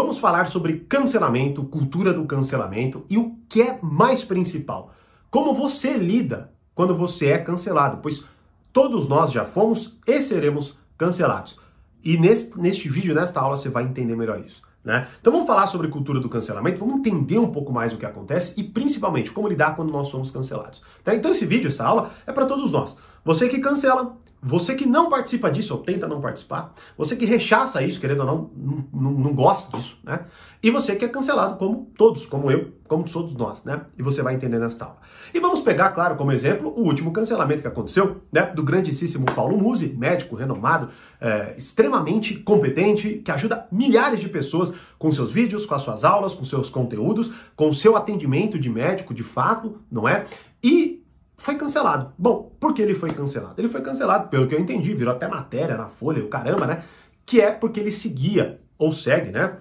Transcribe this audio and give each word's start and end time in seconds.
Vamos 0.00 0.18
falar 0.18 0.46
sobre 0.46 0.86
cancelamento, 0.88 1.64
cultura 1.64 2.12
do 2.12 2.24
cancelamento 2.24 3.04
e 3.10 3.18
o 3.18 3.36
que 3.48 3.62
é 3.62 3.80
mais 3.82 4.22
principal, 4.22 4.94
como 5.28 5.52
você 5.52 5.94
lida 5.94 6.52
quando 6.72 6.94
você 6.94 7.30
é 7.30 7.38
cancelado, 7.38 7.98
pois 8.00 8.24
todos 8.72 9.08
nós 9.08 9.32
já 9.32 9.44
fomos 9.44 9.98
e 10.06 10.22
seremos 10.22 10.78
cancelados. 10.96 11.58
E 12.04 12.16
neste, 12.16 12.56
neste 12.60 12.88
vídeo, 12.88 13.12
nesta 13.12 13.40
aula, 13.40 13.56
você 13.56 13.68
vai 13.68 13.82
entender 13.82 14.14
melhor 14.14 14.38
isso. 14.38 14.62
Né? 14.84 15.08
Então 15.20 15.32
vamos 15.32 15.48
falar 15.48 15.66
sobre 15.66 15.88
cultura 15.88 16.20
do 16.20 16.28
cancelamento, 16.28 16.78
vamos 16.78 17.00
entender 17.00 17.40
um 17.40 17.50
pouco 17.50 17.72
mais 17.72 17.92
o 17.92 17.96
que 17.96 18.06
acontece 18.06 18.54
e 18.56 18.62
principalmente 18.62 19.32
como 19.32 19.48
lidar 19.48 19.74
quando 19.74 19.90
nós 19.90 20.06
somos 20.06 20.30
cancelados. 20.30 20.80
Tá? 21.02 21.12
Então 21.12 21.32
esse 21.32 21.44
vídeo, 21.44 21.66
essa 21.66 21.84
aula, 21.84 22.12
é 22.24 22.30
para 22.30 22.46
todos 22.46 22.70
nós. 22.70 22.96
Você 23.24 23.48
que 23.48 23.58
cancela, 23.58 24.16
você 24.40 24.74
que 24.74 24.86
não 24.86 25.10
participa 25.10 25.50
disso 25.50 25.74
ou 25.74 25.80
tenta 25.80 26.06
não 26.06 26.20
participar, 26.20 26.72
você 26.96 27.16
que 27.16 27.24
rechaça 27.24 27.82
isso, 27.82 28.00
querendo 28.00 28.20
ou 28.20 28.26
não, 28.26 28.50
não, 28.92 29.10
não 29.10 29.34
gosta 29.34 29.76
disso, 29.76 29.98
né? 30.04 30.20
E 30.62 30.70
você 30.70 30.96
que 30.96 31.04
é 31.04 31.08
cancelado, 31.08 31.56
como 31.56 31.88
todos, 31.96 32.26
como 32.26 32.50
eu, 32.50 32.72
como 32.86 33.04
todos 33.04 33.34
nós, 33.34 33.64
né? 33.64 33.82
E 33.96 34.02
você 34.02 34.22
vai 34.22 34.34
entender 34.34 34.58
nesta 34.58 34.84
aula. 34.84 34.98
E 35.34 35.40
vamos 35.40 35.60
pegar, 35.60 35.90
claro, 35.90 36.16
como 36.16 36.32
exemplo, 36.32 36.72
o 36.76 36.82
último 36.82 37.12
cancelamento 37.12 37.62
que 37.62 37.68
aconteceu, 37.68 38.22
né? 38.32 38.42
Do 38.42 38.62
grandíssimo 38.62 39.26
Paulo 39.26 39.56
Musi, 39.56 39.88
médico 39.88 40.36
renomado, 40.36 40.88
é, 41.20 41.54
extremamente 41.58 42.34
competente, 42.36 43.20
que 43.24 43.30
ajuda 43.30 43.66
milhares 43.72 44.20
de 44.20 44.28
pessoas 44.28 44.72
com 44.98 45.12
seus 45.12 45.32
vídeos, 45.32 45.66
com 45.66 45.74
as 45.74 45.82
suas 45.82 46.04
aulas, 46.04 46.32
com 46.32 46.44
seus 46.44 46.70
conteúdos, 46.70 47.32
com 47.56 47.72
seu 47.72 47.96
atendimento 47.96 48.58
de 48.58 48.70
médico 48.70 49.12
de 49.12 49.22
fato, 49.22 49.78
não 49.90 50.08
é? 50.08 50.26
E 50.62 50.97
foi 51.38 51.54
cancelado. 51.54 52.12
Bom, 52.18 52.52
por 52.58 52.74
que 52.74 52.82
ele 52.82 52.94
foi 52.94 53.10
cancelado? 53.10 53.54
Ele 53.56 53.68
foi 53.68 53.80
cancelado, 53.80 54.28
pelo 54.28 54.48
que 54.48 54.54
eu 54.54 54.60
entendi, 54.60 54.92
virou 54.92 55.14
até 55.14 55.28
matéria 55.28 55.76
na 55.76 55.86
Folha, 55.86 56.22
o 56.22 56.28
caramba, 56.28 56.66
né? 56.66 56.82
Que 57.24 57.40
é 57.40 57.52
porque 57.52 57.78
ele 57.78 57.92
seguia, 57.92 58.60
ou 58.76 58.92
segue, 58.92 59.30
né? 59.30 59.56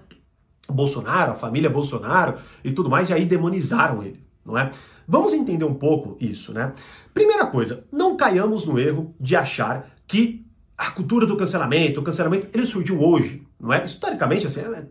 Bolsonaro, 0.67 1.31
a 1.31 1.35
família 1.35 1.69
Bolsonaro 1.69 2.39
e 2.63 2.71
tudo 2.71 2.89
mais, 2.89 3.09
e 3.09 3.13
aí 3.13 3.25
demonizaram 3.25 4.03
ele, 4.03 4.21
não 4.43 4.57
é? 4.57 4.71
Vamos 5.07 5.33
entender 5.33 5.63
um 5.63 5.75
pouco 5.75 6.17
isso, 6.19 6.51
né? 6.51 6.73
Primeira 7.13 7.45
coisa, 7.45 7.85
não 7.91 8.17
caiamos 8.17 8.65
no 8.65 8.77
erro 8.79 9.15
de 9.19 9.35
achar 9.35 9.87
que 10.05 10.45
a 10.77 10.91
cultura 10.91 11.25
do 11.25 11.37
cancelamento, 11.37 11.99
o 11.99 12.03
cancelamento, 12.03 12.47
ele 12.53 12.65
surgiu 12.65 12.99
hoje, 12.99 13.47
não 13.59 13.71
é? 13.71 13.85
Historicamente, 13.85 14.47
assim, 14.47 14.61
é, 14.61 14.87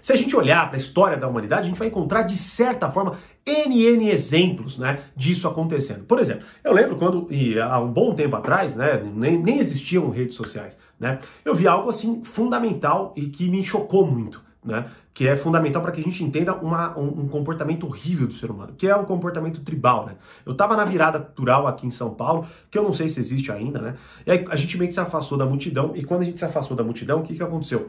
se 0.00 0.12
a 0.12 0.16
gente 0.16 0.34
olhar 0.36 0.66
para 0.68 0.76
a 0.76 0.80
história 0.80 1.16
da 1.16 1.28
humanidade, 1.28 1.62
a 1.62 1.68
gente 1.68 1.78
vai 1.78 1.88
encontrar, 1.88 2.22
de 2.22 2.36
certa 2.36 2.90
forma, 2.90 3.18
N, 3.46 4.08
exemplos 4.08 4.78
né, 4.78 5.00
disso 5.14 5.48
acontecendo. 5.48 6.04
Por 6.04 6.18
exemplo, 6.18 6.44
eu 6.64 6.72
lembro 6.72 6.96
quando, 6.96 7.26
e 7.30 7.58
há 7.58 7.78
um 7.78 7.92
bom 7.92 8.14
tempo 8.14 8.36
atrás, 8.36 8.76
né, 8.76 9.02
nem, 9.14 9.38
nem 9.38 9.58
existiam 9.58 10.10
redes 10.10 10.34
sociais, 10.34 10.76
né, 10.98 11.18
eu 11.44 11.54
vi 11.54 11.68
algo 11.68 11.90
assim 11.90 12.22
fundamental 12.24 13.12
e 13.16 13.26
que 13.26 13.48
me 13.48 13.62
chocou 13.62 14.06
muito. 14.06 14.44
Né, 14.64 14.84
que 15.16 15.26
é 15.26 15.34
fundamental 15.34 15.80
para 15.80 15.92
que 15.92 16.00
a 16.00 16.02
gente 16.02 16.22
entenda 16.22 16.54
uma, 16.54 16.98
um, 16.98 17.22
um, 17.22 17.28
comportamento 17.28 17.86
horrível 17.86 18.26
do 18.26 18.34
ser 18.34 18.50
humano, 18.50 18.74
que 18.76 18.86
é 18.86 18.94
o 18.94 19.06
comportamento 19.06 19.62
tribal, 19.62 20.04
né? 20.04 20.16
Eu 20.44 20.52
estava 20.52 20.76
na 20.76 20.84
virada 20.84 21.18
cultural 21.18 21.66
aqui 21.66 21.86
em 21.86 21.90
São 21.90 22.10
Paulo, 22.10 22.46
que 22.70 22.76
eu 22.76 22.82
não 22.82 22.92
sei 22.92 23.08
se 23.08 23.18
existe 23.18 23.50
ainda, 23.50 23.80
né? 23.80 23.94
E 24.26 24.30
aí 24.30 24.44
a 24.50 24.56
gente 24.56 24.76
meio 24.76 24.88
que 24.88 24.94
se 24.94 25.00
afastou 25.00 25.38
da 25.38 25.46
multidão, 25.46 25.92
e 25.94 26.04
quando 26.04 26.20
a 26.20 26.24
gente 26.24 26.38
se 26.38 26.44
afastou 26.44 26.76
da 26.76 26.84
multidão, 26.84 27.20
o 27.20 27.22
que, 27.22 27.34
que 27.34 27.42
aconteceu? 27.42 27.88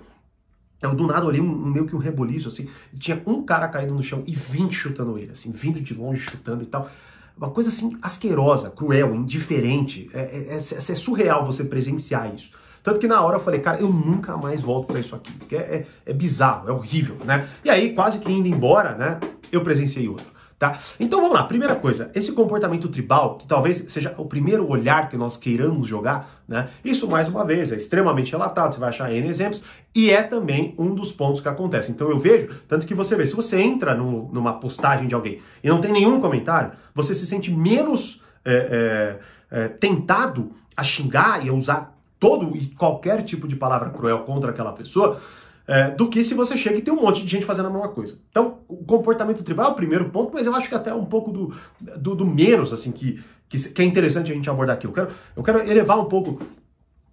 Eu 0.81 0.93
do 0.93 1.07
nada 1.07 1.25
olhei 1.25 1.41
um, 1.41 1.47
meio 1.47 1.85
que 1.85 1.95
um 1.95 1.99
reboliço, 1.99 2.47
assim, 2.47 2.67
tinha 2.97 3.21
um 3.25 3.43
cara 3.43 3.67
caído 3.67 3.93
no 3.93 4.03
chão 4.03 4.23
e 4.27 4.33
20 4.33 4.71
chutando 4.73 5.17
ele, 5.17 5.31
assim, 5.31 5.51
vindo 5.51 5.81
de 5.81 5.93
longe, 5.93 6.21
chutando 6.21 6.63
e 6.63 6.67
tal. 6.67 6.89
Uma 7.35 7.49
coisa 7.49 7.69
assim, 7.69 7.97
asquerosa, 8.01 8.69
cruel, 8.69 9.13
indiferente. 9.15 10.09
É, 10.13 10.19
é, 10.19 10.37
é, 10.49 10.53
é, 10.53 10.57
é 10.57 10.95
surreal 10.95 11.45
você 11.45 11.63
presenciar 11.63 12.33
isso. 12.33 12.49
Tanto 12.83 12.99
que 12.99 13.07
na 13.07 13.21
hora 13.21 13.35
eu 13.35 13.43
falei, 13.43 13.59
cara, 13.59 13.79
eu 13.79 13.89
nunca 13.89 14.37
mais 14.37 14.61
volto 14.61 14.87
para 14.87 14.99
isso 14.99 15.13
aqui, 15.13 15.31
porque 15.33 15.55
é, 15.55 15.59
é, 15.59 15.87
é 16.05 16.13
bizarro, 16.13 16.69
é 16.69 16.71
horrível, 16.71 17.17
né? 17.25 17.49
E 17.63 17.69
aí, 17.69 17.93
quase 17.93 18.19
que 18.19 18.31
indo 18.31 18.47
embora, 18.47 18.95
né, 18.95 19.19
eu 19.51 19.61
presenciei 19.61 20.07
outro. 20.07 20.36
Tá? 20.59 20.79
Então 20.99 21.21
vamos 21.21 21.35
lá, 21.35 21.43
primeira 21.43 21.75
coisa, 21.75 22.09
esse 22.15 22.31
comportamento 22.31 22.87
tribal, 22.87 23.37
que 23.37 23.45
talvez 23.45 23.83
seja 23.89 24.15
o 24.17 24.25
primeiro 24.25 24.67
olhar 24.67 25.07
que 25.07 25.15
nós 25.15 25.37
queiramos 25.37 25.87
jogar, 25.87 26.41
né? 26.47 26.69
Isso, 26.83 27.07
mais 27.07 27.27
uma 27.27 27.45
vez, 27.45 27.71
é 27.71 27.75
extremamente 27.75 28.31
relatado, 28.31 28.73
você 28.73 28.79
vai 28.79 28.89
achar 28.89 29.13
N 29.13 29.27
exemplos, 29.27 29.63
e 29.93 30.09
é 30.09 30.23
também 30.23 30.73
um 30.75 30.95
dos 30.95 31.11
pontos 31.11 31.41
que 31.41 31.47
acontece. 31.47 31.91
Então 31.91 32.09
eu 32.09 32.19
vejo, 32.19 32.49
tanto 32.67 32.87
que 32.87 32.95
você 32.95 33.15
vê, 33.15 33.27
se 33.27 33.35
você 33.35 33.61
entra 33.61 33.93
no, 33.93 34.31
numa 34.33 34.53
postagem 34.53 35.07
de 35.07 35.13
alguém 35.13 35.39
e 35.63 35.69
não 35.69 35.79
tem 35.79 35.91
nenhum 35.91 36.19
comentário, 36.19 36.71
você 36.91 37.13
se 37.13 37.27
sente 37.27 37.51
menos 37.51 38.23
é, 38.43 39.19
é, 39.51 39.59
é, 39.59 39.67
tentado 39.67 40.51
a 40.75 40.83
xingar 40.83 41.45
e 41.45 41.49
a 41.49 41.53
usar 41.53 41.95
todo 42.19 42.55
e 42.57 42.65
qualquer 42.69 43.21
tipo 43.21 43.47
de 43.47 43.55
palavra 43.55 43.91
cruel 43.91 44.21
contra 44.21 44.49
aquela 44.49 44.73
pessoa, 44.73 45.21
é, 45.67 45.91
do 45.91 46.07
que 46.09 46.23
se 46.23 46.33
você 46.33 46.55
chega 46.55 46.77
e 46.77 46.81
tem 46.81 46.93
um 46.93 47.01
monte 47.01 47.23
de 47.23 47.27
gente 47.27 47.45
fazendo 47.45 47.67
a 47.67 47.69
mesma 47.69 47.89
coisa. 47.89 48.17
Então, 48.31 48.59
o 48.67 48.77
comportamento 48.85 49.43
tribal 49.43 49.67
é 49.67 49.71
o 49.71 49.75
primeiro 49.75 50.09
ponto, 50.09 50.31
mas 50.33 50.45
eu 50.45 50.55
acho 50.55 50.69
que 50.69 50.75
até 50.75 50.93
um 50.93 51.05
pouco 51.05 51.31
do, 51.31 51.53
do, 51.97 52.15
do 52.15 52.25
menos, 52.25 52.71
assim, 52.71 52.91
que, 52.91 53.21
que, 53.49 53.59
que, 53.59 53.81
é 53.81 53.85
interessante 53.85 54.31
a 54.31 54.33
gente 54.33 54.49
abordar 54.49 54.77
aqui. 54.77 54.87
Eu 54.87 54.93
quero, 54.93 55.09
eu 55.35 55.43
quero 55.43 55.59
elevar 55.69 55.99
um 55.99 56.05
pouco, 56.05 56.41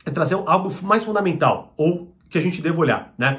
trazer 0.04 0.37
algo 0.47 0.72
mais 0.82 1.03
fundamental, 1.03 1.75
ou 1.76 2.15
que 2.31 2.38
a 2.38 2.41
gente 2.41 2.62
deva 2.62 2.78
olhar, 2.78 3.12
né? 3.19 3.38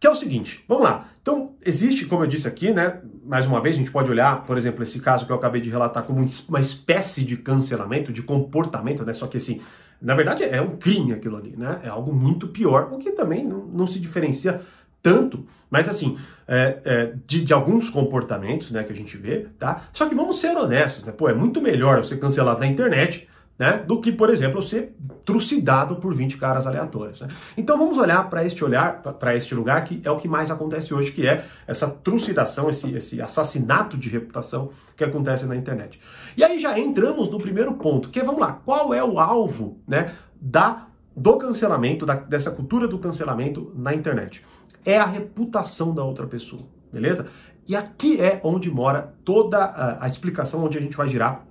Que 0.00 0.06
é 0.06 0.10
o 0.10 0.14
seguinte, 0.14 0.64
vamos 0.68 0.84
lá. 0.84 1.08
Então, 1.22 1.54
existe, 1.64 2.04
como 2.04 2.24
eu 2.24 2.28
disse 2.28 2.46
aqui, 2.46 2.72
né? 2.72 3.00
Mais 3.24 3.46
uma 3.46 3.60
vez, 3.60 3.76
a 3.76 3.78
gente 3.78 3.90
pode 3.90 4.10
olhar, 4.10 4.44
por 4.44 4.58
exemplo, 4.58 4.82
esse 4.82 5.00
caso 5.00 5.24
que 5.26 5.32
eu 5.32 5.36
acabei 5.36 5.60
de 5.60 5.70
relatar 5.70 6.02
como 6.02 6.24
uma 6.48 6.60
espécie 6.60 7.24
de 7.24 7.36
cancelamento, 7.36 8.12
de 8.12 8.22
comportamento, 8.22 9.04
né? 9.04 9.12
Só 9.12 9.26
que 9.26 9.36
assim, 9.36 9.60
na 10.00 10.14
verdade, 10.14 10.44
é 10.44 10.60
um 10.60 10.76
crime 10.76 11.12
aquilo 11.12 11.36
ali, 11.36 11.54
né? 11.56 11.80
É 11.84 11.88
algo 11.88 12.12
muito 12.12 12.48
pior, 12.48 12.88
o 12.92 12.98
que 12.98 13.12
também 13.12 13.44
não, 13.44 13.66
não 13.66 13.86
se 13.86 13.98
diferencia 13.98 14.60
tanto, 15.02 15.46
mas 15.70 15.88
assim, 15.88 16.18
é, 16.48 16.78
é, 16.84 17.12
de, 17.26 17.44
de, 17.44 17.52
alguns 17.52 17.88
comportamentos, 17.88 18.72
né, 18.72 18.82
que 18.82 18.92
a 18.92 18.96
gente 18.96 19.16
vê, 19.16 19.46
tá? 19.56 19.84
Só 19.92 20.06
que 20.06 20.16
vamos 20.16 20.40
ser 20.40 20.56
honestos, 20.56 21.04
né? 21.04 21.12
Pô, 21.12 21.28
é 21.28 21.34
muito 21.34 21.62
melhor 21.62 22.04
você 22.04 22.16
cancelar 22.16 22.58
na 22.58 22.66
internet 22.66 23.28
né? 23.58 23.82
Do 23.86 24.00
que, 24.00 24.12
por 24.12 24.28
exemplo, 24.30 24.62
ser 24.62 24.94
trucidado 25.24 25.96
por 25.96 26.14
20 26.14 26.36
caras 26.36 26.66
aleatórios. 26.66 27.20
Né? 27.20 27.28
Então 27.56 27.78
vamos 27.78 27.96
olhar 27.98 28.28
para 28.28 28.44
este 28.44 28.64
olhar, 28.64 29.02
para 29.02 29.34
este 29.34 29.54
lugar 29.54 29.84
que 29.84 30.00
é 30.04 30.10
o 30.10 30.16
que 30.16 30.28
mais 30.28 30.50
acontece 30.50 30.92
hoje, 30.92 31.12
que 31.12 31.26
é 31.26 31.44
essa 31.66 31.88
trucidação, 31.88 32.68
esse, 32.68 32.94
esse 32.94 33.20
assassinato 33.20 33.96
de 33.96 34.08
reputação 34.08 34.70
que 34.94 35.04
acontece 35.04 35.46
na 35.46 35.56
internet. 35.56 35.98
E 36.36 36.44
aí 36.44 36.60
já 36.60 36.78
entramos 36.78 37.30
no 37.30 37.38
primeiro 37.38 37.74
ponto, 37.74 38.10
que 38.10 38.20
é, 38.20 38.24
vamos 38.24 38.40
lá, 38.40 38.60
qual 38.64 38.92
é 38.92 39.02
o 39.02 39.18
alvo 39.18 39.78
né, 39.86 40.14
da, 40.40 40.88
do 41.16 41.36
cancelamento, 41.38 42.04
da, 42.04 42.14
dessa 42.14 42.50
cultura 42.50 42.86
do 42.86 42.98
cancelamento 42.98 43.72
na 43.74 43.94
internet? 43.94 44.44
É 44.84 44.98
a 44.98 45.06
reputação 45.06 45.94
da 45.94 46.04
outra 46.04 46.26
pessoa, 46.26 46.62
beleza? 46.92 47.26
E 47.68 47.74
aqui 47.74 48.20
é 48.20 48.40
onde 48.44 48.70
mora 48.70 49.14
toda 49.24 49.58
a, 49.58 50.04
a 50.04 50.08
explicação, 50.08 50.64
onde 50.64 50.78
a 50.78 50.80
gente 50.80 50.96
vai 50.96 51.08
girar 51.08 51.44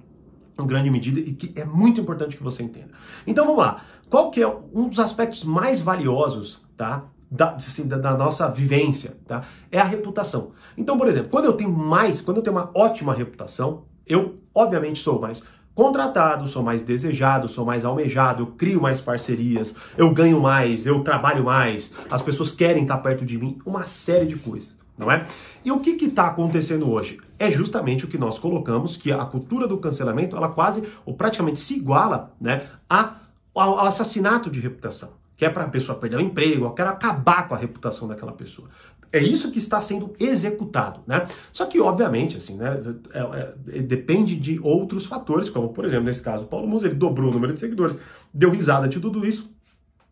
em 0.59 0.67
grande 0.67 0.89
medida 0.89 1.19
e 1.19 1.33
que 1.33 1.59
é 1.59 1.65
muito 1.65 1.99
importante 1.99 2.37
que 2.37 2.43
você 2.43 2.63
entenda. 2.63 2.89
Então 3.25 3.45
vamos 3.45 3.61
lá. 3.61 3.81
Qual 4.09 4.31
que 4.31 4.41
é 4.41 4.47
um 4.47 4.87
dos 4.87 4.99
aspectos 4.99 5.43
mais 5.43 5.81
valiosos, 5.81 6.63
tá? 6.77 7.05
Da, 7.29 7.55
assim, 7.55 7.87
da, 7.87 7.97
da, 7.97 8.15
nossa 8.15 8.47
vivência, 8.49 9.17
tá? 9.27 9.43
É 9.71 9.79
a 9.79 9.83
reputação. 9.83 10.51
Então, 10.77 10.97
por 10.97 11.07
exemplo, 11.07 11.29
quando 11.29 11.45
eu 11.45 11.53
tenho 11.53 11.71
mais, 11.71 12.21
quando 12.21 12.37
eu 12.37 12.43
tenho 12.43 12.55
uma 12.55 12.69
ótima 12.73 13.13
reputação, 13.13 13.83
eu 14.05 14.39
obviamente 14.53 14.99
sou 14.99 15.19
mais 15.19 15.43
contratado, 15.73 16.47
sou 16.47 16.63
mais 16.63 16.81
desejado, 16.83 17.49
sou 17.49 17.65
mais 17.65 17.83
almejado, 17.83 18.43
eu 18.43 18.47
crio 18.47 18.81
mais 18.81 19.01
parcerias, 19.01 19.75
eu 19.97 20.09
ganho 20.11 20.39
mais, 20.39 20.85
eu 20.85 21.03
trabalho 21.03 21.43
mais, 21.43 21.91
as 22.09 22.21
pessoas 22.21 22.53
querem 22.53 22.83
estar 22.83 22.97
perto 22.99 23.25
de 23.25 23.37
mim, 23.37 23.59
uma 23.65 23.83
série 23.83 24.25
de 24.25 24.37
coisas 24.37 24.74
não 24.97 25.11
é? 25.11 25.25
E 25.63 25.71
o 25.71 25.79
que 25.79 25.91
está 26.05 26.27
acontecendo 26.27 26.89
hoje? 26.89 27.19
É 27.37 27.51
justamente 27.51 28.05
o 28.05 28.07
que 28.07 28.17
nós 28.17 28.39
colocamos, 28.39 28.95
que 28.95 29.11
a 29.11 29.25
cultura 29.25 29.67
do 29.67 29.77
cancelamento, 29.77 30.35
ela 30.35 30.49
quase 30.49 30.83
ou 31.05 31.13
praticamente 31.13 31.59
se 31.59 31.75
iguala 31.75 32.33
né, 32.39 32.65
a, 32.89 33.15
ao, 33.53 33.79
assassinato 33.79 34.49
de 34.49 34.59
reputação. 34.59 35.09
Que 35.35 35.45
é 35.45 35.49
para 35.49 35.63
a 35.63 35.67
pessoa 35.67 35.97
perder 35.97 36.17
o 36.17 36.21
emprego, 36.21 36.69
quer 36.71 36.87
acabar 36.87 37.47
com 37.47 37.55
a 37.55 37.57
reputação 37.57 38.07
daquela 38.07 38.31
pessoa. 38.31 38.69
É 39.11 39.19
isso 39.19 39.51
que 39.51 39.59
está 39.59 39.79
sendo 39.81 40.13
executado, 40.19 41.01
né? 41.05 41.25
Só 41.51 41.65
que, 41.65 41.79
obviamente, 41.79 42.37
assim, 42.37 42.55
né, 42.55 42.81
é, 43.13 43.77
é, 43.77 43.81
depende 43.81 44.35
de 44.35 44.59
outros 44.61 45.05
fatores, 45.05 45.49
como, 45.49 45.69
por 45.69 45.85
exemplo, 45.85 46.05
nesse 46.05 46.21
caso, 46.21 46.43
o 46.43 46.47
Paulo 46.47 46.67
Musa, 46.67 46.87
ele 46.87 46.95
dobrou 46.95 47.29
o 47.29 47.33
número 47.33 47.53
de 47.53 47.59
seguidores, 47.59 47.97
deu 48.33 48.49
risada 48.49 48.87
de 48.89 48.99
tudo 48.99 49.25
isso, 49.25 49.49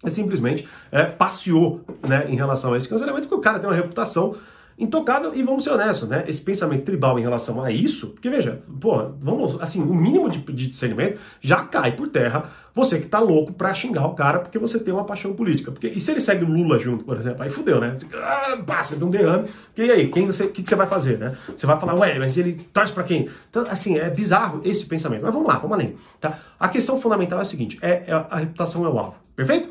e 0.05 0.09
simplesmente 0.09 0.67
é, 0.91 1.05
passeou 1.05 1.81
né, 2.07 2.29
em 2.29 2.35
relação 2.35 2.73
a 2.73 2.77
esse 2.77 2.87
cancelamento, 2.87 3.27
porque 3.27 3.39
o 3.39 3.43
cara 3.43 3.59
tem 3.59 3.69
uma 3.69 3.75
reputação 3.75 4.35
intocável 4.77 5.33
e 5.35 5.43
vamos 5.43 5.63
ser 5.63 5.71
honestos, 5.71 6.09
né? 6.09 6.23
Esse 6.27 6.41
pensamento 6.41 6.83
tribal 6.83 7.17
em 7.19 7.21
relação 7.21 7.61
a 7.61 7.71
isso, 7.71 8.09
porque 8.09 8.29
veja, 8.29 8.61
porra, 8.79 9.13
vamos, 9.21 9.61
assim, 9.61 9.81
o 9.81 9.93
mínimo 9.93 10.29
de, 10.29 10.39
de 10.39 10.67
discernimento 10.67 11.19
já 11.41 11.63
cai 11.63 11.91
por 11.93 12.07
terra 12.07 12.49
você 12.75 12.99
que 12.99 13.05
tá 13.05 13.19
louco 13.19 13.53
pra 13.53 13.73
xingar 13.73 14.05
o 14.07 14.15
cara 14.15 14.39
porque 14.39 14.57
você 14.57 14.79
tem 14.79 14.93
uma 14.93 15.03
paixão 15.03 15.33
política. 15.33 15.71
Porque, 15.71 15.87
e 15.87 15.99
se 15.99 16.11
ele 16.11 16.19
segue 16.19 16.43
o 16.43 16.47
Lula 16.47 16.79
junto, 16.79 17.03
por 17.03 17.17
exemplo, 17.17 17.43
aí 17.43 17.49
fudeu, 17.49 17.79
né? 17.79 17.95
Ah, 18.15 18.57
passa, 18.65 18.95
dá 18.95 19.05
um 19.05 19.09
derrame, 19.09 19.47
e 19.77 19.91
aí, 19.91 20.07
quem 20.09 20.25
você, 20.25 20.47
que, 20.47 20.63
que 20.63 20.69
você 20.69 20.75
vai 20.75 20.87
fazer, 20.87 21.19
né? 21.19 21.37
Você 21.55 21.67
vai 21.67 21.79
falar, 21.79 21.93
ué, 21.95 22.17
mas 22.17 22.37
ele 22.37 22.53
torce 22.73 22.91
pra 22.91 23.03
quem? 23.03 23.29
Então, 23.49 23.63
assim, 23.69 23.97
é 23.97 24.09
bizarro 24.09 24.61
esse 24.63 24.85
pensamento. 24.85 25.21
Mas 25.21 25.33
vamos 25.33 25.47
lá, 25.47 25.59
vamos 25.59 25.73
além, 25.73 25.95
tá? 26.19 26.39
A 26.59 26.67
questão 26.67 26.99
fundamental 26.99 27.39
é 27.39 27.41
a 27.43 27.45
seguinte, 27.45 27.77
é, 27.81 28.05
é 28.07 28.13
a 28.13 28.37
reputação 28.37 28.85
é 28.85 28.89
o 28.89 28.97
alvo, 28.97 29.17
perfeito? 29.35 29.69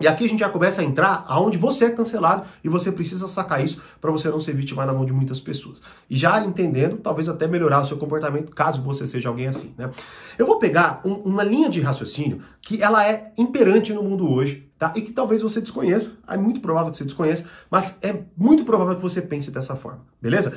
E 0.00 0.08
aqui 0.08 0.24
a 0.24 0.28
gente 0.28 0.40
já 0.40 0.48
começa 0.48 0.80
a 0.80 0.84
entrar 0.84 1.24
aonde 1.28 1.58
você 1.58 1.84
é 1.84 1.90
cancelado 1.90 2.44
e 2.64 2.70
você 2.70 2.90
precisa 2.90 3.28
sacar 3.28 3.62
isso 3.62 3.82
para 4.00 4.10
você 4.10 4.30
não 4.30 4.40
ser 4.40 4.54
vítima 4.54 4.86
na 4.86 4.94
mão 4.94 5.04
de 5.04 5.12
muitas 5.12 5.38
pessoas. 5.38 5.82
E 6.08 6.16
já 6.16 6.42
entendendo, 6.42 6.96
talvez 6.96 7.28
até 7.28 7.46
melhorar 7.46 7.82
o 7.82 7.84
seu 7.84 7.98
comportamento 7.98 8.50
caso 8.54 8.80
você 8.80 9.06
seja 9.06 9.28
alguém 9.28 9.48
assim, 9.48 9.74
né? 9.76 9.90
Eu 10.38 10.46
vou 10.46 10.58
pegar 10.58 11.02
um, 11.04 11.12
uma 11.12 11.44
linha 11.44 11.68
de 11.68 11.82
raciocínio 11.82 12.40
que 12.62 12.82
ela 12.82 13.06
é 13.06 13.30
imperante 13.36 13.92
no 13.92 14.02
mundo 14.02 14.26
hoje, 14.26 14.66
tá? 14.78 14.90
E 14.96 15.02
que 15.02 15.12
talvez 15.12 15.42
você 15.42 15.60
desconheça, 15.60 16.12
é 16.26 16.36
muito 16.38 16.60
provável 16.60 16.90
que 16.90 16.96
você 16.96 17.04
desconheça, 17.04 17.44
mas 17.70 17.98
é 18.00 18.22
muito 18.34 18.64
provável 18.64 18.96
que 18.96 19.02
você 19.02 19.20
pense 19.20 19.50
dessa 19.50 19.76
forma, 19.76 20.00
beleza? 20.20 20.56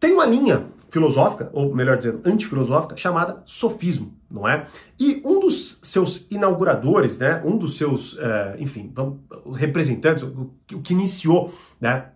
Tem 0.00 0.12
uma 0.12 0.26
linha 0.26 0.66
filosófica, 0.90 1.50
ou 1.52 1.72
melhor 1.72 1.96
dizendo, 1.96 2.20
antifilosófica, 2.24 2.96
chamada 2.96 3.42
sofismo, 3.46 4.12
não 4.30 4.48
é? 4.48 4.66
E 4.98 5.20
um 5.24 5.40
dos 5.40 5.80
seus 5.82 6.26
inauguradores, 6.30 7.18
né, 7.18 7.42
um 7.44 7.58
dos 7.58 7.76
seus, 7.76 8.16
é, 8.18 8.56
enfim, 8.58 8.92
representantes, 9.52 10.22
o 10.22 10.80
que 10.80 10.92
iniciou, 10.92 11.52
né, 11.80 12.10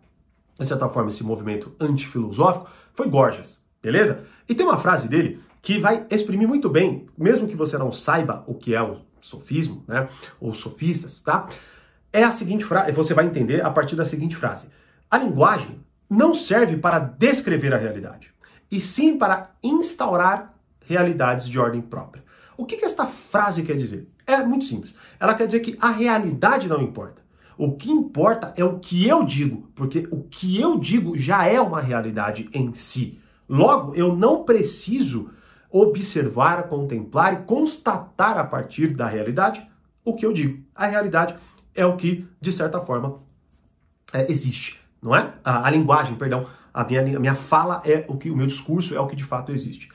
de 0.58 0.66
certa 0.66 0.88
forma, 0.88 1.08
esse 1.08 1.24
movimento 1.24 1.74
antifilosófico, 1.80 2.68
foi 2.92 3.08
Gorgias, 3.08 3.66
beleza? 3.82 4.24
E 4.48 4.54
tem 4.54 4.64
uma 4.64 4.78
frase 4.78 5.08
dele 5.08 5.40
que 5.60 5.78
vai 5.78 6.06
exprimir 6.10 6.46
muito 6.46 6.68
bem, 6.68 7.06
mesmo 7.18 7.48
que 7.48 7.56
você 7.56 7.76
não 7.76 7.90
saiba 7.90 8.44
o 8.46 8.54
que 8.54 8.74
é 8.74 8.82
o 8.82 8.98
sofismo, 9.20 9.82
né, 9.88 10.08
ou 10.40 10.54
sofistas, 10.54 11.20
tá? 11.20 11.48
É 12.12 12.22
a 12.22 12.30
seguinte 12.30 12.64
frase, 12.64 12.92
você 12.92 13.12
vai 13.12 13.26
entender 13.26 13.64
a 13.64 13.70
partir 13.70 13.96
da 13.96 14.04
seguinte 14.04 14.36
frase. 14.36 14.68
A 15.10 15.18
linguagem 15.18 15.80
não 16.08 16.34
serve 16.34 16.76
para 16.76 17.00
descrever 17.00 17.74
a 17.74 17.76
realidade 17.76 18.32
e 18.70 18.80
sim 18.80 19.18
para 19.18 19.50
instaurar 19.62 20.53
realidades 20.86 21.48
de 21.48 21.58
ordem 21.58 21.80
própria. 21.80 22.24
O 22.56 22.64
que, 22.64 22.76
que 22.76 22.84
esta 22.84 23.06
frase 23.06 23.62
quer 23.62 23.76
dizer? 23.76 24.08
É 24.26 24.42
muito 24.42 24.64
simples. 24.64 24.94
Ela 25.18 25.34
quer 25.34 25.46
dizer 25.46 25.60
que 25.60 25.76
a 25.80 25.90
realidade 25.90 26.68
não 26.68 26.80
importa. 26.80 27.22
O 27.56 27.72
que 27.72 27.90
importa 27.90 28.52
é 28.56 28.64
o 28.64 28.78
que 28.78 29.06
eu 29.06 29.24
digo, 29.24 29.68
porque 29.74 30.08
o 30.10 30.22
que 30.22 30.60
eu 30.60 30.78
digo 30.78 31.16
já 31.16 31.46
é 31.46 31.60
uma 31.60 31.80
realidade 31.80 32.48
em 32.52 32.74
si. 32.74 33.20
Logo, 33.48 33.94
eu 33.94 34.16
não 34.16 34.44
preciso 34.44 35.30
observar, 35.70 36.68
contemplar 36.68 37.34
e 37.34 37.44
constatar 37.44 38.38
a 38.38 38.44
partir 38.44 38.94
da 38.94 39.06
realidade 39.06 39.66
o 40.04 40.14
que 40.14 40.24
eu 40.24 40.32
digo. 40.32 40.64
A 40.74 40.86
realidade 40.86 41.36
é 41.74 41.84
o 41.84 41.96
que, 41.96 42.26
de 42.40 42.52
certa 42.52 42.80
forma, 42.80 43.20
é, 44.12 44.30
existe, 44.30 44.80
não 45.02 45.14
é? 45.14 45.34
A, 45.44 45.66
a 45.66 45.70
linguagem, 45.70 46.14
perdão, 46.14 46.46
a 46.72 46.84
minha, 46.84 47.00
a 47.16 47.20
minha 47.20 47.34
fala 47.34 47.82
é 47.84 48.04
o 48.08 48.16
que 48.16 48.30
o 48.30 48.36
meu 48.36 48.46
discurso 48.46 48.94
é 48.94 49.00
o 49.00 49.06
que 49.06 49.16
de 49.16 49.24
fato 49.24 49.52
existe. 49.52 49.88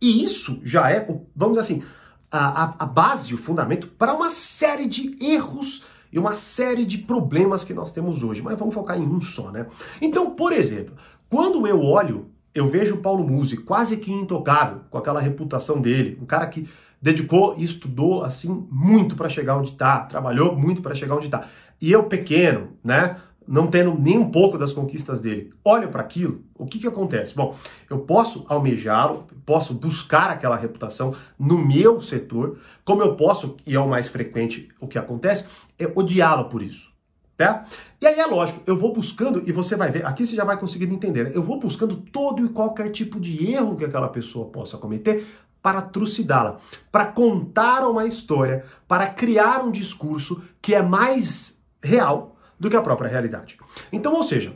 E 0.00 0.24
isso 0.24 0.60
já 0.62 0.90
é, 0.90 1.06
vamos 1.34 1.58
dizer 1.58 1.74
assim, 1.74 1.82
a, 2.30 2.84
a 2.84 2.86
base, 2.86 3.34
o 3.34 3.38
fundamento 3.38 3.88
para 3.88 4.14
uma 4.14 4.30
série 4.30 4.86
de 4.86 5.16
erros 5.24 5.84
e 6.12 6.18
uma 6.18 6.36
série 6.36 6.84
de 6.84 6.98
problemas 6.98 7.64
que 7.64 7.74
nós 7.74 7.92
temos 7.92 8.22
hoje. 8.22 8.42
Mas 8.42 8.58
vamos 8.58 8.74
focar 8.74 8.98
em 8.98 9.06
um 9.06 9.20
só, 9.20 9.50
né? 9.50 9.66
Então, 10.00 10.30
por 10.30 10.52
exemplo, 10.52 10.94
quando 11.28 11.66
eu 11.66 11.80
olho, 11.82 12.30
eu 12.54 12.68
vejo 12.68 12.94
o 12.94 12.98
Paulo 12.98 13.26
Musi 13.26 13.56
quase 13.56 13.96
que 13.96 14.12
intocável, 14.12 14.80
com 14.90 14.98
aquela 14.98 15.20
reputação 15.20 15.80
dele, 15.80 16.18
um 16.20 16.26
cara 16.26 16.46
que 16.46 16.68
dedicou 17.00 17.54
e 17.56 17.64
estudou 17.64 18.24
assim 18.24 18.66
muito 18.70 19.14
para 19.14 19.28
chegar 19.28 19.56
onde 19.56 19.70
está, 19.70 20.00
trabalhou 20.00 20.56
muito 20.56 20.82
para 20.82 20.94
chegar 20.94 21.16
onde 21.16 21.26
está. 21.26 21.46
E 21.80 21.92
eu 21.92 22.04
pequeno, 22.04 22.70
né? 22.82 23.16
Não 23.46 23.66
tendo 23.66 23.98
nem 23.98 24.18
um 24.18 24.30
pouco 24.30 24.58
das 24.58 24.72
conquistas 24.72 25.20
dele, 25.20 25.52
olha 25.64 25.88
para 25.88 26.00
aquilo, 26.00 26.42
o 26.54 26.66
que, 26.66 26.78
que 26.78 26.86
acontece? 26.86 27.34
Bom, 27.34 27.54
eu 27.88 27.98
posso 28.00 28.44
almejá-lo, 28.48 29.26
posso 29.44 29.74
buscar 29.74 30.30
aquela 30.30 30.56
reputação 30.56 31.14
no 31.38 31.58
meu 31.58 32.00
setor, 32.00 32.58
como 32.84 33.02
eu 33.02 33.14
posso, 33.14 33.56
e 33.66 33.74
é 33.74 33.80
o 33.80 33.88
mais 33.88 34.08
frequente 34.08 34.68
o 34.80 34.86
que 34.86 34.98
acontece, 34.98 35.44
é 35.78 35.90
odiá-lo 35.94 36.48
por 36.48 36.62
isso. 36.62 36.94
Tá? 37.36 37.66
E 38.00 38.06
aí 38.06 38.18
é 38.18 38.24
lógico, 38.24 38.62
eu 38.66 38.78
vou 38.78 38.94
buscando, 38.94 39.42
e 39.46 39.52
você 39.52 39.76
vai 39.76 39.90
ver, 39.90 40.06
aqui 40.06 40.24
você 40.24 40.34
já 40.34 40.44
vai 40.44 40.58
conseguir 40.58 40.86
entender, 40.86 41.24
né? 41.24 41.32
eu 41.34 41.42
vou 41.42 41.60
buscando 41.60 41.96
todo 41.96 42.44
e 42.44 42.48
qualquer 42.48 42.90
tipo 42.90 43.20
de 43.20 43.52
erro 43.52 43.76
que 43.76 43.84
aquela 43.84 44.08
pessoa 44.08 44.46
possa 44.46 44.78
cometer 44.78 45.26
para 45.60 45.82
trucidá-la, 45.82 46.58
para 46.90 47.06
contar 47.06 47.86
uma 47.86 48.06
história, 48.06 48.64
para 48.88 49.08
criar 49.08 49.62
um 49.62 49.70
discurso 49.70 50.42
que 50.62 50.74
é 50.74 50.80
mais 50.80 51.58
real 51.82 52.35
do 52.58 52.70
que 52.70 52.76
a 52.76 52.82
própria 52.82 53.08
realidade. 53.08 53.56
Então, 53.92 54.14
ou 54.14 54.24
seja, 54.24 54.54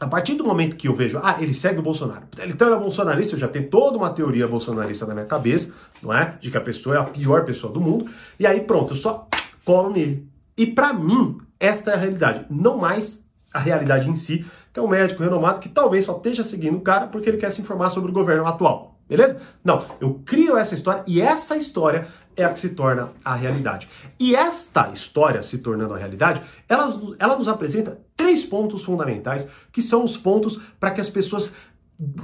a 0.00 0.06
partir 0.06 0.34
do 0.34 0.44
momento 0.44 0.76
que 0.76 0.88
eu 0.88 0.94
vejo, 0.94 1.20
ah, 1.22 1.36
ele 1.40 1.54
segue 1.54 1.78
o 1.78 1.82
Bolsonaro, 1.82 2.24
ele 2.38 2.52
então 2.52 2.72
é 2.72 2.76
bolsonarista, 2.76 3.34
eu 3.34 3.38
já 3.38 3.48
tenho 3.48 3.68
toda 3.68 3.96
uma 3.96 4.10
teoria 4.10 4.48
bolsonarista 4.48 5.06
na 5.06 5.14
minha 5.14 5.26
cabeça, 5.26 5.72
não 6.02 6.12
é? 6.12 6.36
De 6.40 6.50
que 6.50 6.56
a 6.56 6.60
pessoa 6.60 6.96
é 6.96 6.98
a 6.98 7.04
pior 7.04 7.44
pessoa 7.44 7.72
do 7.72 7.80
mundo, 7.80 8.10
e 8.38 8.46
aí 8.46 8.62
pronto, 8.62 8.92
eu 8.92 8.96
só 8.96 9.28
colo 9.64 9.90
nele. 9.90 10.28
E 10.56 10.66
para 10.66 10.92
mim, 10.92 11.38
esta 11.60 11.92
é 11.92 11.94
a 11.94 11.98
realidade, 11.98 12.46
não 12.50 12.78
mais 12.78 13.22
a 13.52 13.58
realidade 13.58 14.08
em 14.08 14.16
si, 14.16 14.44
que 14.72 14.80
é 14.80 14.82
um 14.82 14.88
médico 14.88 15.22
renomado 15.22 15.60
que 15.60 15.68
talvez 15.68 16.04
só 16.04 16.16
esteja 16.16 16.42
seguindo 16.42 16.78
o 16.78 16.80
cara 16.80 17.06
porque 17.06 17.28
ele 17.28 17.36
quer 17.36 17.52
se 17.52 17.60
informar 17.60 17.90
sobre 17.90 18.10
o 18.10 18.14
governo 18.14 18.46
atual. 18.46 18.98
Beleza? 19.08 19.40
Não, 19.62 19.84
eu 20.00 20.22
crio 20.24 20.56
essa 20.56 20.74
história 20.74 21.04
e 21.06 21.20
essa 21.20 21.54
história 21.56 22.08
é 22.36 22.44
a 22.44 22.52
que 22.52 22.58
se 22.58 22.70
torna 22.70 23.10
a 23.24 23.34
realidade. 23.34 23.88
E 24.18 24.34
esta 24.34 24.90
história 24.90 25.42
se 25.42 25.58
tornando 25.58 25.94
a 25.94 25.98
realidade, 25.98 26.42
ela, 26.68 27.14
ela 27.18 27.36
nos 27.36 27.48
apresenta 27.48 28.00
três 28.16 28.44
pontos 28.44 28.84
fundamentais, 28.84 29.48
que 29.72 29.82
são 29.82 30.04
os 30.04 30.16
pontos 30.16 30.60
para 30.78 30.90
que 30.90 31.00
as 31.00 31.10
pessoas 31.10 31.52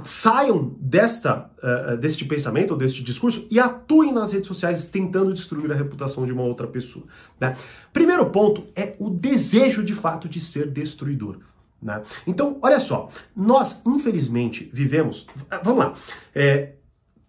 saiam 0.03 0.75
desta, 0.79 1.49
uh, 1.63 1.97
deste 1.97 2.25
pensamento 2.25 2.71
ou 2.71 2.77
deste 2.77 3.03
discurso 3.03 3.47
e 3.49 3.59
atuem 3.59 4.11
nas 4.11 4.31
redes 4.31 4.47
sociais 4.47 4.87
tentando 4.87 5.33
destruir 5.33 5.71
a 5.71 5.75
reputação 5.75 6.25
de 6.25 6.33
uma 6.33 6.43
outra 6.43 6.67
pessoa. 6.67 7.05
Né? 7.39 7.55
Primeiro 7.93 8.29
ponto 8.29 8.67
é 8.75 8.95
o 8.99 9.09
desejo 9.09 9.83
de 9.83 9.93
fato 9.93 10.27
de 10.27 10.41
ser 10.41 10.69
destruidor. 10.69 11.37
Né? 11.81 12.01
Então, 12.27 12.57
olha 12.61 12.79
só, 12.79 13.09
nós 13.35 13.81
infelizmente 13.85 14.69
vivemos. 14.73 15.27
Vamos 15.63 15.85
lá. 15.85 15.93
É, 16.35 16.73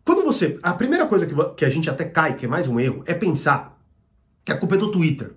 quando 0.05 0.23
você. 0.23 0.59
A 0.63 0.73
primeira 0.73 1.07
coisa 1.07 1.27
que, 1.27 1.35
que 1.57 1.65
a 1.65 1.71
gente 1.71 1.89
até 1.89 2.05
cai, 2.05 2.35
que 2.37 2.47
é 2.47 2.49
mais 2.49 2.67
um 2.67 2.79
erro, 2.81 3.03
é 3.07 3.15
pensar 3.15 3.79
que 4.45 4.53
a 4.53 4.57
culpa 4.57 4.75
é 4.75 4.79
do 4.79 4.91
Twitter. 4.91 5.35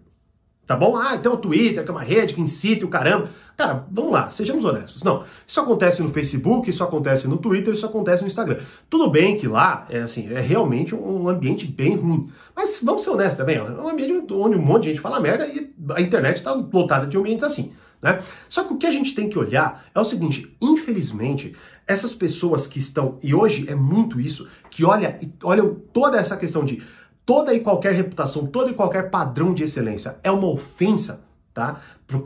Tá 0.66 0.78
bom? 0.78 0.96
Ah, 0.96 1.16
então 1.16 1.34
o 1.34 1.38
Twitter, 1.38 1.84
que 1.84 1.90
é 1.90 1.92
uma 1.92 2.02
rede 2.02 2.34
que 2.34 2.40
incita 2.40 2.86
o 2.86 2.90
caramba. 2.90 3.30
Cara, 3.58 3.86
vamos 3.92 4.14
lá, 4.14 4.30
sejamos 4.30 4.64
honestos. 4.64 5.04
Não, 5.04 5.24
isso 5.46 5.60
acontece 5.60 6.02
no 6.02 6.10
Facebook, 6.10 6.70
isso 6.70 6.82
acontece 6.82 7.28
no 7.28 7.38
Twitter, 7.38 7.74
isso 7.74 7.86
acontece 7.86 8.22
no 8.22 8.30
Instagram. 8.30 8.60
Tudo 8.90 9.10
bem 9.10 9.38
que 9.38 9.46
lá 9.46 9.86
é 9.90 10.00
assim, 10.00 10.34
é 10.34 10.40
realmente 10.40 10.96
um 10.96 11.28
ambiente 11.28 11.68
bem 11.68 11.98
ruim. 11.98 12.32
Mas 12.56 12.80
vamos 12.82 13.04
ser 13.04 13.10
honestos 13.10 13.38
também, 13.38 13.58
é 13.58 13.62
um 13.62 13.90
ambiente 13.90 14.34
onde 14.34 14.56
um 14.56 14.62
monte 14.62 14.84
de 14.84 14.90
gente 14.90 15.02
fala 15.02 15.20
merda 15.20 15.46
e 15.46 15.74
a 15.90 16.02
internet 16.02 16.38
está 16.38 16.54
lotada 16.54 17.08
de 17.08 17.18
ambientes 17.18 17.44
assim. 17.44 17.74
Né? 18.04 18.22
Só 18.50 18.66
que 18.66 18.74
o 18.74 18.78
que 18.78 18.86
a 18.86 18.92
gente 18.92 19.16
tem 19.16 19.30
que 19.30 19.40
olhar 19.40 19.86
é 19.96 20.00
o 20.00 20.04
seguinte: 20.04 20.54
infelizmente, 20.62 21.56
essas 21.88 22.14
pessoas 22.14 22.68
que 22.68 22.78
estão, 22.78 23.18
e 23.24 23.34
hoje 23.34 23.66
é 23.70 23.76
muito 23.76 24.20
isso, 24.20 24.46
que 24.70 24.84
olha, 24.84 25.18
olham 25.42 25.74
toda 25.94 26.18
essa 26.18 26.36
questão 26.36 26.66
de 26.66 26.84
toda 27.26 27.54
e 27.54 27.62
qualquer 27.62 27.94
reputação, 27.94 28.46
todo 28.46 28.70
e 28.70 28.74
qualquer 28.74 29.10
padrão 29.10 29.54
de 29.54 29.64
excelência 29.64 30.18
é 30.22 30.30
uma 30.30 30.48
ofensa, 30.48 31.24
tá? 31.54 31.80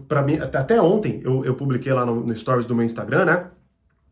Para 0.07 0.23
mim, 0.23 0.39
até 0.39 0.81
ontem 0.81 1.21
eu, 1.23 1.45
eu 1.45 1.53
publiquei 1.53 1.93
lá 1.93 2.03
no, 2.03 2.25
no 2.25 2.35
stories 2.35 2.65
do 2.65 2.73
meu 2.73 2.83
Instagram, 2.83 3.25
né? 3.25 3.45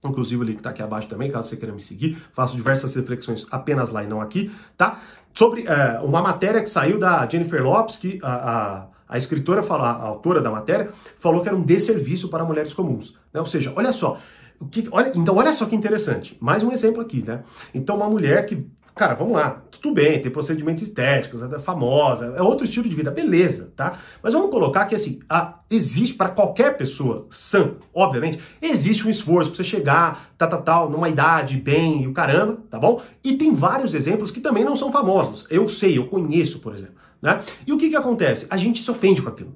Inclusive 0.03 0.39
o 0.39 0.45
link 0.45 0.61
tá 0.61 0.69
aqui 0.69 0.83
abaixo 0.83 1.07
também, 1.07 1.31
caso 1.31 1.49
você 1.49 1.57
queira 1.57 1.73
me 1.73 1.81
seguir. 1.81 2.15
Faço 2.31 2.55
diversas 2.55 2.93
reflexões 2.93 3.47
apenas 3.49 3.89
lá 3.89 4.03
e 4.03 4.07
não 4.07 4.21
aqui, 4.21 4.51
tá? 4.77 5.01
Sobre 5.33 5.65
é, 5.65 5.99
uma 6.01 6.21
matéria 6.21 6.61
que 6.61 6.69
saiu 6.69 6.99
da 6.99 7.27
Jennifer 7.27 7.63
Lopes, 7.63 7.95
que 7.95 8.19
a, 8.21 8.33
a, 8.33 8.87
a 9.15 9.17
escritora, 9.17 9.63
fala, 9.63 9.89
a 9.89 10.03
autora 10.03 10.41
da 10.41 10.51
matéria, 10.51 10.89
falou 11.19 11.41
que 11.41 11.47
era 11.47 11.57
um 11.57 11.63
desserviço 11.63 12.29
para 12.29 12.43
mulheres 12.43 12.73
comuns. 12.73 13.15
Né? 13.33 13.39
Ou 13.39 13.45
seja, 13.45 13.73
olha 13.75 13.91
só, 13.91 14.19
o 14.59 14.65
que, 14.65 14.87
olha, 14.91 15.11
então 15.15 15.35
olha 15.35 15.53
só 15.53 15.65
que 15.65 15.75
interessante. 15.75 16.37
Mais 16.39 16.63
um 16.63 16.71
exemplo 16.71 17.01
aqui, 17.01 17.23
né? 17.25 17.43
Então 17.73 17.95
uma 17.95 18.09
mulher 18.09 18.45
que 18.45 18.67
Cara, 18.95 19.13
vamos 19.13 19.33
lá, 19.33 19.61
tudo 19.69 19.93
bem, 19.93 20.21
tem 20.21 20.31
procedimentos 20.31 20.81
estéticos, 20.81 21.41
é 21.41 21.59
famosa, 21.59 22.33
é 22.37 22.41
outro 22.41 22.65
estilo 22.65 22.87
de 22.87 22.95
vida, 22.95 23.11
beleza, 23.11 23.73
tá? 23.75 23.99
Mas 24.23 24.31
vamos 24.31 24.49
colocar 24.49 24.85
que 24.85 24.95
assim, 24.95 25.19
a, 25.27 25.59
existe 25.69 26.15
para 26.15 26.29
qualquer 26.29 26.77
pessoa 26.77 27.27
sã, 27.29 27.73
obviamente, 27.93 28.39
existe 28.61 29.05
um 29.05 29.11
esforço 29.11 29.49
para 29.51 29.57
você 29.57 29.65
chegar, 29.65 30.33
tal, 30.37 30.47
tal, 30.47 30.61
tal, 30.61 30.89
numa 30.89 31.09
idade 31.09 31.57
bem 31.57 32.03
e 32.03 32.07
o 32.07 32.13
caramba, 32.13 32.59
tá 32.69 32.79
bom? 32.79 33.01
E 33.21 33.33
tem 33.33 33.53
vários 33.53 33.93
exemplos 33.93 34.31
que 34.31 34.39
também 34.39 34.63
não 34.63 34.77
são 34.77 34.93
famosos. 34.93 35.45
Eu 35.49 35.67
sei, 35.67 35.97
eu 35.97 36.07
conheço, 36.07 36.59
por 36.59 36.73
exemplo, 36.73 36.95
né? 37.25 37.41
E 37.65 37.73
o 37.73 37.77
que 37.77 37.89
que 37.89 37.95
acontece? 37.95 38.45
A 38.51 38.55
gente 38.55 38.83
se 38.83 38.91
ofende 38.91 39.19
com 39.19 39.29
aquilo. 39.29 39.55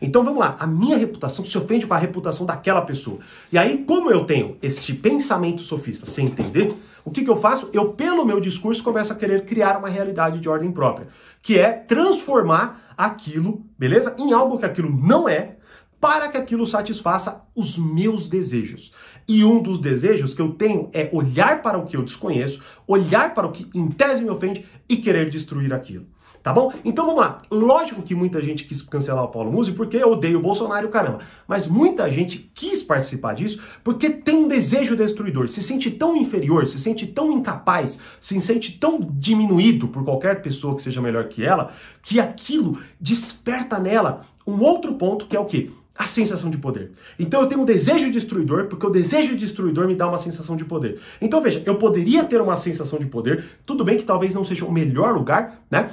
Então 0.00 0.22
vamos 0.22 0.38
lá, 0.38 0.56
a 0.58 0.66
minha 0.66 0.96
reputação 0.96 1.44
se 1.44 1.56
ofende 1.58 1.86
com 1.86 1.94
a 1.94 1.98
reputação 1.98 2.46
daquela 2.46 2.82
pessoa. 2.82 3.18
E 3.52 3.58
aí, 3.58 3.84
como 3.84 4.10
eu 4.10 4.24
tenho 4.24 4.56
este 4.62 4.94
pensamento 4.94 5.62
sofista 5.62 6.06
sem 6.06 6.26
entender, 6.26 6.74
o 7.04 7.10
que, 7.10 7.22
que 7.22 7.30
eu 7.30 7.40
faço? 7.40 7.68
Eu, 7.72 7.90
pelo 7.92 8.24
meu 8.24 8.40
discurso, 8.40 8.82
começo 8.82 9.12
a 9.12 9.16
querer 9.16 9.44
criar 9.44 9.76
uma 9.76 9.88
realidade 9.88 10.38
de 10.38 10.48
ordem 10.48 10.70
própria, 10.70 11.08
que 11.42 11.58
é 11.58 11.72
transformar 11.72 12.94
aquilo, 12.96 13.64
beleza? 13.78 14.14
Em 14.18 14.32
algo 14.32 14.58
que 14.58 14.64
aquilo 14.64 14.90
não 14.90 15.28
é, 15.28 15.56
para 16.00 16.28
que 16.28 16.36
aquilo 16.36 16.66
satisfaça 16.66 17.42
os 17.56 17.78
meus 17.78 18.28
desejos. 18.28 18.92
E 19.26 19.44
um 19.44 19.60
dos 19.60 19.78
desejos 19.78 20.34
que 20.34 20.42
eu 20.42 20.52
tenho 20.52 20.90
é 20.92 21.08
olhar 21.12 21.62
para 21.62 21.78
o 21.78 21.86
que 21.86 21.96
eu 21.96 22.02
desconheço, 22.02 22.60
olhar 22.86 23.32
para 23.32 23.46
o 23.46 23.52
que 23.52 23.66
em 23.76 23.88
tese 23.88 24.22
me 24.22 24.30
ofende 24.30 24.66
e 24.88 24.96
querer 24.96 25.30
destruir 25.30 25.72
aquilo. 25.72 26.06
Tá 26.44 26.52
bom? 26.52 26.70
Então 26.84 27.06
vamos 27.06 27.22
lá. 27.22 27.40
Lógico 27.50 28.02
que 28.02 28.14
muita 28.14 28.38
gente 28.42 28.64
quis 28.64 28.82
cancelar 28.82 29.24
o 29.24 29.28
Paulo 29.28 29.50
Musi 29.50 29.72
porque 29.72 30.04
odeia 30.04 30.36
o 30.36 30.42
Bolsonaro, 30.42 30.90
caramba. 30.90 31.20
Mas 31.48 31.66
muita 31.66 32.10
gente 32.10 32.50
quis 32.52 32.82
participar 32.82 33.32
disso 33.32 33.62
porque 33.82 34.10
tem 34.10 34.36
um 34.36 34.46
desejo 34.46 34.94
destruidor, 34.94 35.48
se 35.48 35.62
sente 35.62 35.90
tão 35.90 36.14
inferior, 36.14 36.66
se 36.66 36.78
sente 36.78 37.06
tão 37.06 37.32
incapaz, 37.32 37.98
se 38.20 38.38
sente 38.42 38.72
tão 38.78 39.00
diminuído 39.00 39.88
por 39.88 40.04
qualquer 40.04 40.42
pessoa 40.42 40.76
que 40.76 40.82
seja 40.82 41.00
melhor 41.00 41.28
que 41.28 41.42
ela, 41.42 41.72
que 42.02 42.20
aquilo 42.20 42.78
desperta 43.00 43.78
nela 43.78 44.20
um 44.46 44.60
outro 44.60 44.96
ponto 44.96 45.24
que 45.24 45.34
é 45.34 45.40
o 45.40 45.46
quê? 45.46 45.70
a 45.96 46.06
sensação 46.06 46.50
de 46.50 46.58
poder. 46.58 46.90
Então 47.18 47.40
eu 47.40 47.46
tenho 47.46 47.60
um 47.60 47.64
desejo 47.64 48.10
destruidor, 48.10 48.66
porque 48.66 48.84
o 48.84 48.90
desejo 48.90 49.36
destruidor 49.36 49.86
me 49.86 49.94
dá 49.94 50.08
uma 50.08 50.18
sensação 50.18 50.56
de 50.56 50.64
poder. 50.64 50.98
Então 51.20 51.40
veja, 51.40 51.62
eu 51.64 51.76
poderia 51.76 52.24
ter 52.24 52.40
uma 52.40 52.56
sensação 52.56 52.98
de 52.98 53.06
poder, 53.06 53.44
tudo 53.64 53.84
bem 53.84 53.96
que 53.96 54.04
talvez 54.04 54.34
não 54.34 54.44
seja 54.44 54.64
o 54.64 54.72
melhor 54.72 55.14
lugar, 55.14 55.62
né? 55.70 55.90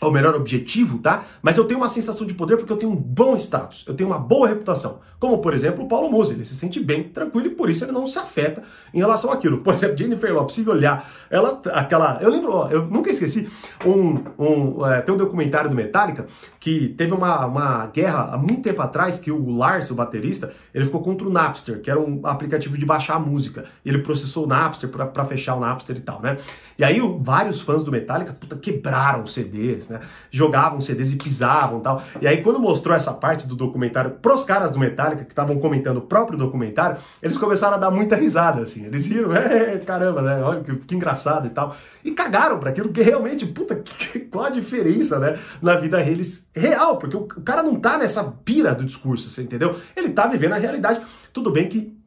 O 0.00 0.10
melhor 0.10 0.34
objetivo, 0.34 0.98
tá? 0.98 1.24
Mas 1.42 1.56
eu 1.56 1.64
tenho 1.64 1.80
uma 1.80 1.88
sensação 1.88 2.26
de 2.26 2.34
poder 2.34 2.56
porque 2.56 2.72
eu 2.72 2.76
tenho 2.76 2.92
um 2.92 2.96
bom 2.96 3.34
status, 3.36 3.84
eu 3.86 3.94
tenho 3.94 4.08
uma 4.08 4.18
boa 4.18 4.48
reputação. 4.48 5.00
Como, 5.18 5.38
por 5.38 5.52
exemplo, 5.52 5.84
o 5.84 5.88
Paulo 5.88 6.08
Musi, 6.10 6.34
ele 6.34 6.44
se 6.44 6.54
sente 6.54 6.78
bem, 6.78 7.02
tranquilo 7.02 7.48
e 7.48 7.50
por 7.50 7.68
isso 7.68 7.84
ele 7.84 7.90
não 7.90 8.06
se 8.06 8.18
afeta 8.18 8.62
em 8.94 8.98
relação 8.98 9.32
àquilo. 9.32 9.58
Por 9.58 9.74
exemplo, 9.74 9.98
Jennifer 9.98 10.32
Lopes, 10.32 10.54
se 10.54 10.68
olhar, 10.68 11.10
ela, 11.28 11.60
aquela, 11.72 12.18
eu 12.20 12.30
lembro, 12.30 12.68
eu 12.70 12.86
nunca 12.86 13.10
esqueci, 13.10 13.48
um, 13.84 14.22
um, 14.38 14.86
é, 14.86 15.00
tem 15.00 15.12
um 15.12 15.18
documentário 15.18 15.68
do 15.68 15.74
Metallica 15.74 16.26
que 16.60 16.90
teve 16.90 17.12
uma, 17.12 17.46
uma 17.46 17.86
guerra 17.86 18.30
há 18.32 18.38
muito 18.38 18.62
tempo 18.62 18.80
atrás 18.80 19.18
que 19.18 19.32
o 19.32 19.50
Lars, 19.50 19.90
o 19.90 19.94
baterista, 19.94 20.52
ele 20.72 20.84
ficou 20.84 21.02
contra 21.02 21.26
o 21.26 21.32
Napster, 21.32 21.80
que 21.80 21.90
era 21.90 21.98
um 21.98 22.20
aplicativo 22.24 22.78
de 22.78 22.86
baixar 22.86 23.16
a 23.16 23.18
música. 23.18 23.64
Ele 23.84 23.98
processou 23.98 24.44
o 24.44 24.46
Napster 24.46 24.88
para 24.88 25.24
fechar 25.24 25.56
o 25.56 25.60
Napster 25.60 25.96
e 25.96 26.00
tal, 26.00 26.22
né? 26.22 26.36
E 26.78 26.84
aí 26.84 27.00
vários 27.20 27.60
fãs 27.60 27.82
do 27.82 27.90
Metallica, 27.90 28.32
puta, 28.32 28.56
quebraram 28.56 29.26
CDs, 29.26 29.87
né? 29.88 30.00
Jogavam 30.30 30.80
CDs 30.80 31.12
e 31.12 31.16
pisavam 31.16 31.80
tal. 31.80 32.02
E 32.20 32.26
aí, 32.26 32.42
quando 32.42 32.58
mostrou 32.58 32.94
essa 32.94 33.12
parte 33.12 33.46
do 33.46 33.56
documentário 33.56 34.10
pros 34.22 34.44
caras 34.44 34.70
do 34.70 34.78
Metallica, 34.78 35.24
que 35.24 35.30
estavam 35.30 35.58
comentando 35.58 35.98
o 35.98 36.02
próprio 36.02 36.36
documentário, 36.36 36.98
eles 37.22 37.38
começaram 37.38 37.74
a 37.74 37.78
dar 37.78 37.90
muita 37.90 38.16
risada, 38.16 38.62
assim. 38.62 38.84
Eles 38.84 39.06
riram, 39.06 39.34
é, 39.34 39.78
caramba, 39.78 40.20
né? 40.20 40.42
Olha 40.42 40.60
que, 40.62 40.74
que 40.76 40.94
engraçado 40.94 41.46
e 41.46 41.50
tal. 41.50 41.74
E 42.04 42.10
cagaram 42.12 42.58
para 42.58 42.70
aquilo, 42.70 42.92
que 42.92 43.02
realmente, 43.02 43.46
puta, 43.46 43.74
que, 43.82 44.20
qual 44.20 44.44
a 44.44 44.50
diferença, 44.50 45.18
né? 45.18 45.38
Na 45.62 45.76
vida 45.76 45.98
deles 46.18 46.48
real, 46.54 46.98
porque 46.98 47.16
o, 47.16 47.20
o 47.20 47.42
cara 47.42 47.62
não 47.62 47.76
tá 47.76 47.96
nessa 47.96 48.24
pira 48.44 48.74
do 48.74 48.84
discurso, 48.84 49.30
você 49.30 49.42
entendeu? 49.42 49.76
Ele 49.96 50.10
tá 50.10 50.26
vivendo 50.26 50.52
a 50.52 50.58
realidade. 50.58 51.00
Tudo 51.32 51.50
bem 51.50 51.68
que 51.68 51.97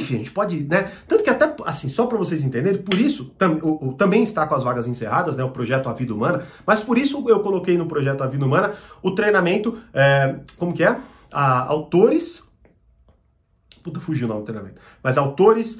enfim, 0.00 0.14
a 0.14 0.18
gente 0.18 0.30
pode, 0.30 0.62
né? 0.64 0.90
Tanto 1.06 1.24
que 1.24 1.30
até, 1.30 1.54
assim, 1.64 1.88
só 1.88 2.06
para 2.06 2.18
vocês 2.18 2.42
entenderem, 2.42 2.82
por 2.82 2.98
isso 2.98 3.26
tam, 3.38 3.56
o, 3.62 3.88
o, 3.88 3.92
também 3.94 4.22
está 4.22 4.46
com 4.46 4.54
as 4.54 4.62
vagas 4.62 4.86
encerradas, 4.86 5.36
né? 5.36 5.44
O 5.44 5.50
projeto 5.50 5.88
A 5.88 5.92
Vida 5.92 6.14
Humana, 6.14 6.46
mas 6.66 6.80
por 6.80 6.98
isso 6.98 7.24
eu 7.28 7.40
coloquei 7.40 7.76
no 7.76 7.86
projeto 7.86 8.22
A 8.22 8.26
Vida 8.26 8.44
Humana 8.44 8.74
o 9.02 9.10
treinamento, 9.12 9.78
é, 9.92 10.36
como 10.56 10.72
que 10.72 10.84
é? 10.84 10.98
A, 11.32 11.64
autores. 11.66 12.44
Puta, 13.82 14.00
fugiu 14.00 14.26
o 14.26 14.28
nome 14.28 14.40
do 14.40 14.46
treinamento. 14.46 14.80
Mas 15.02 15.16
autores, 15.16 15.78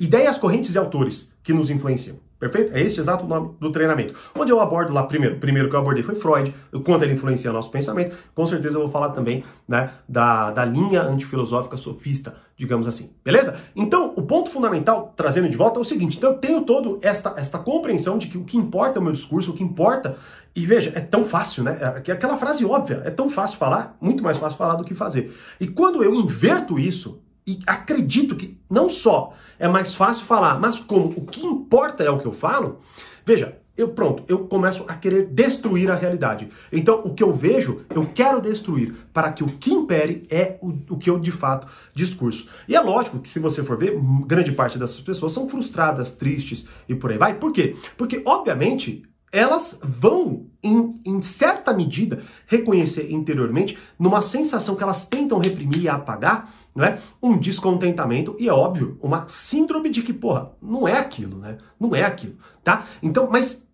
ideias, 0.00 0.38
correntes 0.38 0.74
e 0.74 0.78
autores 0.78 1.32
que 1.42 1.52
nos 1.52 1.68
influenciam. 1.68 2.18
Perfeito? 2.38 2.74
É 2.74 2.80
esse 2.82 3.00
exato 3.00 3.26
nome 3.26 3.54
do 3.58 3.70
treinamento. 3.70 4.14
Onde 4.38 4.52
eu 4.52 4.60
abordo 4.60 4.92
lá 4.92 5.04
primeiro, 5.04 5.38
primeiro 5.38 5.70
que 5.70 5.74
eu 5.74 5.80
abordei 5.80 6.02
foi 6.02 6.14
Freud, 6.14 6.54
o 6.72 6.80
quanto 6.80 7.02
ele 7.02 7.14
influencia 7.14 7.50
nosso 7.52 7.70
pensamento. 7.70 8.14
Com 8.34 8.44
certeza 8.44 8.76
eu 8.76 8.82
vou 8.82 8.90
falar 8.90 9.10
também 9.10 9.44
né, 9.66 9.92
da, 10.06 10.50
da 10.50 10.64
linha 10.64 11.02
antifilosófica 11.02 11.76
sofista, 11.76 12.34
digamos 12.56 12.86
assim. 12.86 13.10
Beleza? 13.24 13.58
Então, 13.74 14.12
o 14.16 14.22
ponto 14.22 14.50
fundamental, 14.50 15.12
trazendo 15.16 15.48
de 15.48 15.56
volta, 15.56 15.78
é 15.78 15.82
o 15.82 15.84
seguinte: 15.84 16.16
então 16.16 16.32
eu 16.32 16.38
tenho 16.38 16.62
todo 16.62 16.98
esta, 17.02 17.34
esta 17.36 17.58
compreensão 17.58 18.18
de 18.18 18.28
que 18.28 18.38
o 18.38 18.44
que 18.44 18.56
importa 18.56 18.98
é 18.98 19.00
o 19.00 19.02
meu 19.02 19.12
discurso, 19.12 19.50
o 19.52 19.54
que 19.54 19.62
importa. 19.62 20.16
E 20.56 20.64
veja, 20.64 20.92
é 20.94 21.00
tão 21.00 21.24
fácil, 21.24 21.64
né? 21.64 21.78
É 21.80 22.12
aquela 22.12 22.36
frase 22.36 22.64
óbvia, 22.64 23.02
é 23.04 23.10
tão 23.10 23.28
fácil 23.28 23.58
falar, 23.58 23.96
muito 24.00 24.22
mais 24.22 24.38
fácil 24.38 24.56
falar 24.56 24.76
do 24.76 24.84
que 24.84 24.94
fazer. 24.94 25.36
E 25.60 25.66
quando 25.66 26.02
eu 26.04 26.14
inverto 26.14 26.78
isso, 26.78 27.20
e 27.46 27.58
acredito 27.66 28.36
que 28.36 28.58
não 28.70 28.88
só 28.88 29.34
é 29.58 29.66
mais 29.66 29.94
fácil 29.94 30.24
falar, 30.24 30.58
mas 30.60 30.78
como 30.78 31.08
o 31.16 31.26
que 31.26 31.44
importa 31.44 32.04
é 32.04 32.10
o 32.10 32.18
que 32.18 32.26
eu 32.26 32.32
falo, 32.32 32.80
veja, 33.24 33.58
eu 33.76 33.88
pronto, 33.88 34.22
eu 34.28 34.46
começo 34.46 34.84
a 34.86 34.94
querer 34.94 35.26
destruir 35.26 35.90
a 35.90 35.94
realidade. 35.94 36.48
Então, 36.72 37.02
o 37.04 37.12
que 37.12 37.22
eu 37.22 37.32
vejo, 37.32 37.84
eu 37.90 38.06
quero 38.14 38.40
destruir 38.40 38.94
para 39.12 39.32
que 39.32 39.42
o 39.42 39.46
que 39.46 39.72
impere 39.72 40.26
é 40.30 40.58
o, 40.60 40.72
o 40.90 40.96
que 40.96 41.10
eu 41.10 41.18
de 41.18 41.32
fato 41.32 41.66
discurso. 41.94 42.48
E 42.68 42.76
é 42.76 42.80
lógico 42.80 43.18
que 43.18 43.28
se 43.28 43.38
você 43.38 43.64
for 43.64 43.76
ver, 43.76 43.98
grande 44.26 44.52
parte 44.52 44.78
dessas 44.78 45.00
pessoas 45.00 45.32
são 45.32 45.48
frustradas, 45.48 46.12
tristes 46.12 46.66
e 46.88 46.94
por 46.94 47.10
aí 47.10 47.18
vai. 47.18 47.34
Por 47.34 47.52
quê? 47.52 47.76
Porque 47.96 48.22
obviamente 48.24 49.04
elas 49.34 49.80
vão, 49.82 50.46
em, 50.62 51.02
em, 51.04 51.20
certa 51.20 51.74
medida, 51.74 52.22
reconhecer 52.46 53.10
interiormente 53.10 53.76
numa 53.98 54.22
sensação 54.22 54.76
que 54.76 54.82
elas 54.84 55.06
tentam 55.06 55.40
reprimir 55.40 55.82
e 55.82 55.88
apagar, 55.88 56.54
né? 56.72 57.00
Um 57.20 57.36
descontentamento 57.36 58.36
e, 58.38 58.48
é 58.48 58.52
óbvio, 58.52 58.96
uma 59.02 59.26
síndrome 59.26 59.90
de 59.90 60.02
que, 60.02 60.12
porra, 60.12 60.52
não 60.62 60.86
é 60.86 60.96
aquilo, 60.96 61.36
né? 61.38 61.58
Não 61.80 61.96
é 61.96 62.04
aquilo, 62.04 62.36
tá? 62.62 62.86
Então, 63.02 63.28
mas 63.28 63.66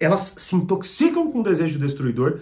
elas 0.00 0.34
se 0.38 0.56
intoxicam 0.56 1.30
com 1.30 1.38
o 1.38 1.44
desejo 1.44 1.78
destruidor 1.78 2.40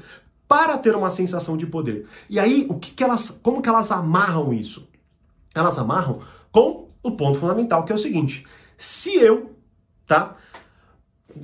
para 0.49 0.79
ter 0.79 0.97
uma 0.97 1.11
sensação 1.11 1.59
de 1.59 1.67
poder. 1.67 2.07
E 2.31 2.41
aí, 2.41 2.65
o 2.71 2.79
que, 2.79 2.93
que 2.93 3.05
elas, 3.05 3.29
como 3.43 3.61
que 3.61 3.69
elas 3.69 3.93
amarram 3.93 4.55
isso? 4.55 4.89
Elas 5.55 5.79
amarram 5.79 6.23
com 6.51 6.89
o 7.03 7.11
ponto 7.11 7.39
fundamental, 7.39 7.85
que 7.85 7.93
é 7.93 7.95
o 7.95 7.99
seguinte: 7.99 8.47
se 8.75 9.15
eu, 9.17 9.55
tá? 10.07 10.35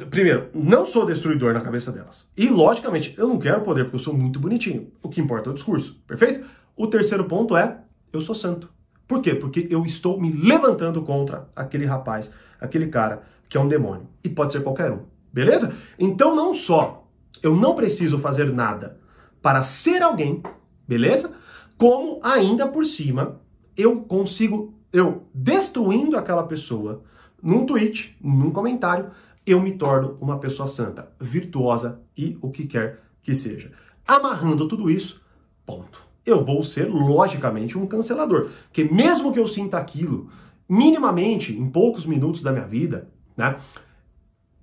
Primeiro, 0.08 0.48
não 0.54 0.86
sou 0.86 1.04
destruidor 1.04 1.52
na 1.52 1.60
cabeça 1.60 1.90
delas. 1.90 2.28
E, 2.36 2.48
logicamente, 2.48 3.14
eu 3.18 3.26
não 3.26 3.38
quero 3.38 3.60
poder 3.62 3.84
porque 3.84 3.96
eu 3.96 4.00
sou 4.00 4.14
muito 4.14 4.38
bonitinho. 4.38 4.92
O 5.02 5.08
que 5.08 5.20
importa 5.20 5.50
é 5.50 5.52
o 5.52 5.54
discurso, 5.54 6.00
perfeito? 6.06 6.46
O 6.76 6.86
terceiro 6.86 7.24
ponto 7.24 7.56
é: 7.56 7.78
eu 8.12 8.20
sou 8.20 8.34
santo. 8.34 8.68
Por 9.06 9.20
quê? 9.20 9.34
Porque 9.34 9.66
eu 9.70 9.84
estou 9.84 10.20
me 10.20 10.30
levantando 10.30 11.02
contra 11.02 11.48
aquele 11.56 11.84
rapaz, 11.84 12.30
aquele 12.60 12.86
cara 12.86 13.22
que 13.48 13.56
é 13.56 13.60
um 13.60 13.66
demônio. 13.66 14.06
E 14.24 14.28
pode 14.28 14.52
ser 14.52 14.62
qualquer 14.62 14.92
um. 14.92 15.00
Beleza? 15.32 15.74
Então, 15.98 16.34
não 16.36 16.54
só 16.54 17.08
eu 17.42 17.56
não 17.56 17.74
preciso 17.74 18.18
fazer 18.18 18.52
nada 18.52 18.98
para 19.42 19.62
ser 19.62 20.02
alguém, 20.02 20.42
beleza? 20.86 21.32
Como 21.76 22.20
ainda 22.22 22.68
por 22.68 22.84
cima 22.84 23.40
eu 23.76 24.02
consigo, 24.02 24.74
eu 24.92 25.26
destruindo 25.32 26.16
aquela 26.16 26.42
pessoa 26.42 27.02
num 27.42 27.64
tweet, 27.64 28.16
num 28.20 28.50
comentário, 28.50 29.10
eu 29.46 29.60
me 29.60 29.72
torno 29.72 30.14
uma 30.20 30.38
pessoa 30.38 30.68
santa, 30.68 31.10
virtuosa 31.20 32.00
e 32.16 32.38
o 32.40 32.50
que 32.50 32.66
quer 32.66 33.00
que 33.22 33.34
seja. 33.34 33.72
Amarrando 34.06 34.68
tudo 34.68 34.90
isso, 34.90 35.20
ponto. 35.64 36.02
Eu 36.24 36.44
vou 36.44 36.62
ser, 36.62 36.88
logicamente, 36.88 37.78
um 37.78 37.86
cancelador. 37.86 38.50
Porque 38.64 38.84
mesmo 38.84 39.32
que 39.32 39.38
eu 39.38 39.46
sinta 39.46 39.78
aquilo, 39.78 40.28
minimamente, 40.68 41.52
em 41.52 41.68
poucos 41.68 42.06
minutos 42.06 42.42
da 42.42 42.52
minha 42.52 42.66
vida, 42.66 43.08
né? 43.36 43.56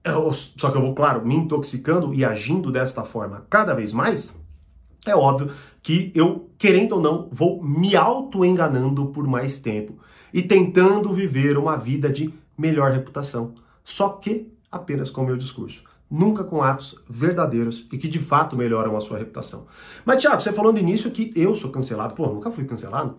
Eu, 0.04 0.32
só 0.32 0.72
que 0.72 0.78
eu 0.78 0.82
vou, 0.82 0.96
claro, 0.96 1.26
me 1.26 1.36
intoxicando 1.36 2.14
e 2.14 2.24
agindo 2.24 2.72
desta 2.72 3.04
forma 3.04 3.46
cada 3.50 3.74
vez 3.74 3.92
mais, 3.92 4.34
é 5.06 5.16
óbvio 5.16 5.52
que 5.82 6.12
eu, 6.16 6.50
querendo 6.58 6.94
ou 6.94 7.02
não, 7.02 7.30
vou 7.32 7.62
me 7.64 7.96
auto-enganando 7.96 9.08
por 9.08 9.28
mais 9.28 9.60
tempo 9.60 9.98
e 10.34 10.42
tentando 10.42 11.14
viver 11.14 11.58
uma 11.58 11.76
vida 11.76 12.10
de 12.10 12.34
melhor 12.58 12.92
reputação. 12.92 13.56
Só 13.84 14.10
que 14.10 14.52
apenas 14.72 15.10
com 15.10 15.22
o 15.22 15.26
meu 15.26 15.38
discurso. 15.38 15.82
Nunca 16.10 16.44
com 16.44 16.64
atos 16.64 16.96
verdadeiros 17.10 17.86
e 17.92 17.98
que 17.98 18.08
de 18.08 18.20
fato 18.20 18.56
melhoram 18.56 18.96
a 18.96 19.02
sua 19.02 19.18
reputação. 19.18 19.68
Mas, 20.06 20.22
Tiago, 20.22 20.42
você 20.42 20.54
falou 20.54 20.72
no 20.72 20.80
início 20.80 21.12
que 21.12 21.34
eu 21.36 21.54
sou 21.54 21.70
cancelado. 21.70 22.14
Pô, 22.14 22.28
nunca 22.28 22.50
fui 22.50 22.64
cancelado. 22.64 23.18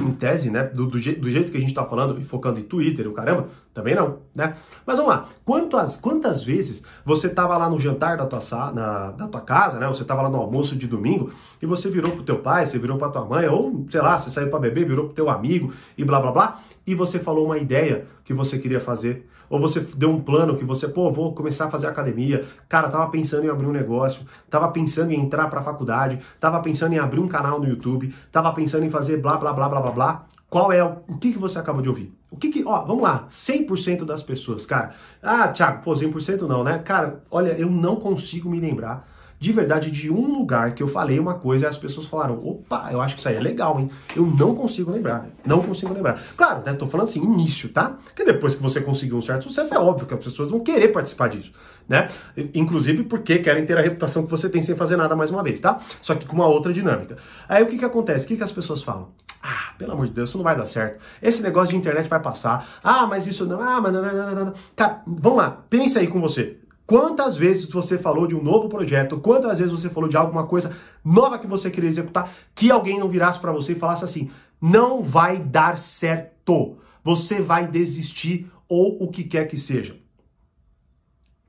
Em 0.00 0.12
tese, 0.12 0.48
né? 0.48 0.62
Do, 0.64 0.86
do, 0.86 0.98
je, 0.98 1.12
do 1.12 1.28
jeito 1.28 1.50
que 1.50 1.58
a 1.58 1.60
gente 1.60 1.74
tá 1.74 1.84
falando 1.84 2.18
e 2.20 2.24
focando 2.24 2.60
em 2.60 2.62
Twitter, 2.62 3.06
o 3.06 3.12
caramba, 3.12 3.48
também 3.74 3.94
não, 3.94 4.18
né? 4.34 4.54
Mas 4.86 4.96
vamos 4.96 5.12
lá. 5.12 5.28
Quantas, 5.44 5.96
quantas 5.96 6.42
vezes 6.42 6.82
você 7.04 7.28
tava 7.28 7.56
lá 7.56 7.68
no 7.68 7.78
jantar 7.78 8.16
da 8.16 8.26
tua, 8.26 8.40
na, 8.72 9.10
da 9.10 9.28
tua 9.28 9.40
casa, 9.40 9.78
né? 9.78 9.86
Você 9.88 10.04
tava 10.04 10.22
lá 10.22 10.28
no 10.28 10.38
almoço 10.38 10.74
de 10.74 10.86
domingo 10.86 11.32
e 11.60 11.66
você 11.66 11.90
virou 11.90 12.12
pro 12.12 12.22
teu 12.22 12.38
pai, 12.38 12.64
você 12.64 12.78
virou 12.78 12.96
pra 12.96 13.10
tua 13.10 13.24
mãe, 13.24 13.46
ou 13.48 13.86
sei 13.90 14.00
lá, 14.00 14.18
você 14.18 14.30
saiu 14.30 14.48
para 14.48 14.58
beber, 14.58 14.86
virou 14.86 15.06
pro 15.06 15.14
teu 15.14 15.28
amigo 15.28 15.72
e 15.98 16.04
blá 16.04 16.18
blá 16.18 16.32
blá, 16.32 16.60
e 16.86 16.94
você 16.94 17.18
falou 17.18 17.46
uma 17.46 17.58
ideia 17.58 18.06
que 18.24 18.32
você 18.32 18.58
queria 18.58 18.80
fazer 18.80 19.28
ou 19.50 19.58
você 19.58 19.80
deu 19.80 20.10
um 20.10 20.20
plano 20.20 20.56
que 20.56 20.64
você, 20.64 20.86
pô, 20.86 21.10
vou 21.10 21.34
começar 21.34 21.66
a 21.66 21.70
fazer 21.70 21.88
academia. 21.88 22.46
Cara, 22.68 22.88
tava 22.88 23.10
pensando 23.10 23.44
em 23.44 23.50
abrir 23.50 23.66
um 23.66 23.72
negócio, 23.72 24.24
tava 24.48 24.68
pensando 24.68 25.10
em 25.10 25.20
entrar 25.20 25.48
pra 25.50 25.60
faculdade, 25.60 26.20
tava 26.38 26.60
pensando 26.60 26.92
em 26.92 26.98
abrir 26.98 27.18
um 27.18 27.26
canal 27.26 27.58
no 27.58 27.68
YouTube, 27.68 28.14
tava 28.30 28.52
pensando 28.52 28.86
em 28.86 28.90
fazer 28.90 29.16
blá 29.16 29.36
blá 29.36 29.52
blá 29.52 29.68
blá 29.68 29.80
blá 29.80 29.90
blá. 29.90 30.26
Qual 30.48 30.72
é 30.72 30.82
o, 30.84 30.98
o 31.08 31.18
que, 31.18 31.32
que 31.32 31.38
você 31.38 31.58
acabou 31.58 31.82
de 31.82 31.88
ouvir? 31.88 32.12
O 32.30 32.36
que 32.36 32.48
que, 32.48 32.64
ó, 32.64 32.84
vamos 32.84 33.02
lá, 33.02 33.26
100% 33.28 34.04
das 34.04 34.22
pessoas, 34.22 34.64
cara. 34.64 34.94
Ah, 35.20 35.48
Thiago, 35.48 35.82
pô, 35.82 35.92
100% 35.92 36.42
não, 36.42 36.62
né? 36.62 36.78
Cara, 36.78 37.22
olha, 37.30 37.50
eu 37.50 37.68
não 37.68 37.96
consigo 37.96 38.48
me 38.48 38.60
lembrar 38.60 39.08
de 39.40 39.52
verdade 39.52 39.90
de 39.90 40.10
um 40.10 40.30
lugar 40.30 40.74
que 40.74 40.82
eu 40.82 40.86
falei 40.86 41.18
uma 41.18 41.32
coisa 41.32 41.64
e 41.64 41.68
as 41.68 41.78
pessoas 41.78 42.06
falaram: 42.06 42.38
opa, 42.46 42.90
eu 42.92 43.00
acho 43.00 43.14
que 43.14 43.20
isso 43.20 43.28
aí 43.28 43.36
é 43.36 43.40
legal, 43.40 43.80
hein? 43.80 43.90
Eu 44.14 44.26
não 44.26 44.54
consigo 44.54 44.92
lembrar, 44.92 45.26
não 45.46 45.62
consigo 45.62 45.94
lembrar. 45.94 46.20
Claro, 46.36 46.62
né? 46.64 46.74
Tô 46.74 46.86
falando 46.86 47.08
assim, 47.08 47.24
início, 47.24 47.70
tá? 47.70 47.96
Porque 48.04 48.22
depois 48.22 48.54
que 48.54 48.62
você 48.62 48.82
conseguiu 48.82 49.16
um 49.16 49.22
certo 49.22 49.44
sucesso, 49.44 49.74
é 49.74 49.78
óbvio 49.78 50.06
que 50.06 50.12
as 50.12 50.22
pessoas 50.22 50.50
vão 50.50 50.60
querer 50.60 50.88
participar 50.88 51.28
disso, 51.28 51.50
né? 51.88 52.08
Inclusive 52.54 53.04
porque 53.04 53.38
querem 53.38 53.64
ter 53.64 53.78
a 53.78 53.80
reputação 53.80 54.24
que 54.24 54.30
você 54.30 54.46
tem 54.46 54.60
sem 54.60 54.76
fazer 54.76 54.96
nada 54.96 55.16
mais 55.16 55.30
uma 55.30 55.42
vez, 55.42 55.58
tá? 55.58 55.80
Só 56.02 56.14
que 56.14 56.26
com 56.26 56.36
uma 56.36 56.46
outra 56.46 56.70
dinâmica. 56.70 57.16
Aí 57.48 57.62
o 57.62 57.66
que 57.66 57.78
que 57.78 57.84
acontece? 57.84 58.26
O 58.26 58.28
que 58.28 58.36
que 58.36 58.44
as 58.44 58.52
pessoas 58.52 58.82
falam? 58.82 59.08
Ah, 59.42 59.72
pelo 59.78 59.92
amor 59.92 60.06
de 60.06 60.12
Deus, 60.12 60.28
isso 60.28 60.36
não 60.36 60.44
vai 60.44 60.54
dar 60.54 60.66
certo. 60.66 61.00
Esse 61.22 61.42
negócio 61.42 61.70
de 61.70 61.76
internet 61.76 62.06
vai 62.10 62.20
passar. 62.20 62.68
Ah, 62.84 63.06
mas 63.06 63.26
isso 63.26 63.46
não. 63.46 63.58
Ah, 63.58 63.80
mas 63.80 63.90
não, 63.90 64.02
não, 64.02 64.12
não, 64.12 64.44
não. 64.44 64.52
Cara, 64.76 65.00
vamos 65.06 65.38
lá, 65.38 65.62
pensa 65.70 65.98
aí 65.98 66.06
com 66.06 66.20
você. 66.20 66.58
Quantas 66.90 67.36
vezes 67.36 67.70
você 67.70 67.96
falou 67.96 68.26
de 68.26 68.34
um 68.34 68.42
novo 68.42 68.68
projeto? 68.68 69.20
Quantas 69.20 69.60
vezes 69.60 69.72
você 69.72 69.88
falou 69.88 70.08
de 70.08 70.16
alguma 70.16 70.44
coisa 70.48 70.76
nova 71.04 71.38
que 71.38 71.46
você 71.46 71.70
queria 71.70 71.88
executar 71.88 72.32
que 72.52 72.68
alguém 72.68 72.98
não 72.98 73.08
virasse 73.08 73.38
para 73.38 73.52
você 73.52 73.74
e 73.74 73.78
falasse 73.78 74.02
assim: 74.02 74.28
não 74.60 75.00
vai 75.00 75.38
dar 75.38 75.78
certo. 75.78 76.78
Você 77.04 77.40
vai 77.40 77.68
desistir 77.68 78.50
ou 78.68 79.00
o 79.00 79.06
que 79.06 79.22
quer 79.22 79.46
que 79.46 79.56
seja. 79.56 79.96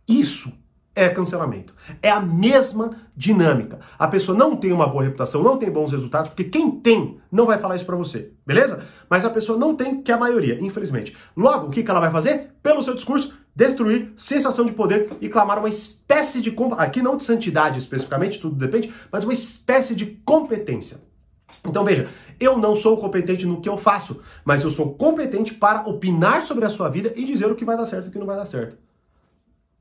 Isso 0.08 0.54
é 0.94 1.10
cancelamento. 1.10 1.74
É 2.04 2.12
a 2.12 2.20
mesma 2.20 2.92
dinâmica. 3.18 3.80
A 3.98 4.08
pessoa 4.08 4.38
não 4.38 4.56
tem 4.56 4.72
uma 4.72 4.86
boa 4.86 5.04
reputação, 5.04 5.42
não 5.42 5.58
tem 5.58 5.72
bons 5.72 5.92
resultados, 5.92 6.30
porque 6.30 6.44
quem 6.44 6.70
tem 6.70 7.20
não 7.32 7.48
vai 7.48 7.58
falar 7.58 7.76
isso 7.76 7.86
para 7.86 7.96
você, 7.96 8.32
beleza? 8.46 8.86
Mas 9.10 9.26
a 9.26 9.30
pessoa 9.30 9.58
não 9.58 9.76
tem, 9.76 10.04
que 10.04 10.12
é 10.12 10.16
a 10.16 10.20
maioria, 10.20 10.60
infelizmente. 10.62 11.18
Logo, 11.36 11.68
o 11.68 11.70
que, 11.72 11.82
que 11.82 11.90
ela 11.90 12.00
vai 12.00 12.12
fazer? 12.12 12.52
Pelo 12.62 12.84
seu 12.84 12.94
discurso, 12.94 13.34
destruir, 13.56 14.14
sensação 14.16 14.66
de 14.66 14.72
poder 14.72 15.10
e 15.20 15.30
clamar 15.30 15.60
uma 15.60 15.70
espécie 15.70 16.42
de, 16.42 16.56
aqui 16.78 17.02
não 17.02 17.18
de 17.18 17.24
santidade 17.24 17.80
especificamente, 17.80 18.40
tudo 18.40 18.56
depende, 18.56 18.94
mas 19.12 19.24
uma 19.24 19.34
espécie 19.34 19.94
de 19.96 20.06
competência. 20.26 21.02
Então 21.66 21.84
veja, 21.84 22.10
eu 22.40 22.58
não 22.58 22.76
sou 22.76 22.98
competente 22.98 23.46
no 23.46 23.62
que 23.62 23.70
eu 23.70 23.78
faço, 23.78 24.22
mas 24.44 24.64
eu 24.64 24.72
sou 24.72 24.96
competente 24.96 25.54
para 25.54 25.88
opinar 25.88 26.42
sobre 26.42 26.66
a 26.66 26.70
sua 26.70 26.90
vida 26.90 27.12
e 27.16 27.26
dizer 27.26 27.52
o 27.52 27.56
que 27.56 27.66
vai 27.66 27.78
dar 27.78 27.86
certo 27.86 28.06
e 28.06 28.10
o 28.10 28.12
que 28.12 28.20
não 28.20 28.26
vai 28.26 28.38
dar 28.38 28.46
certo. 28.46 28.78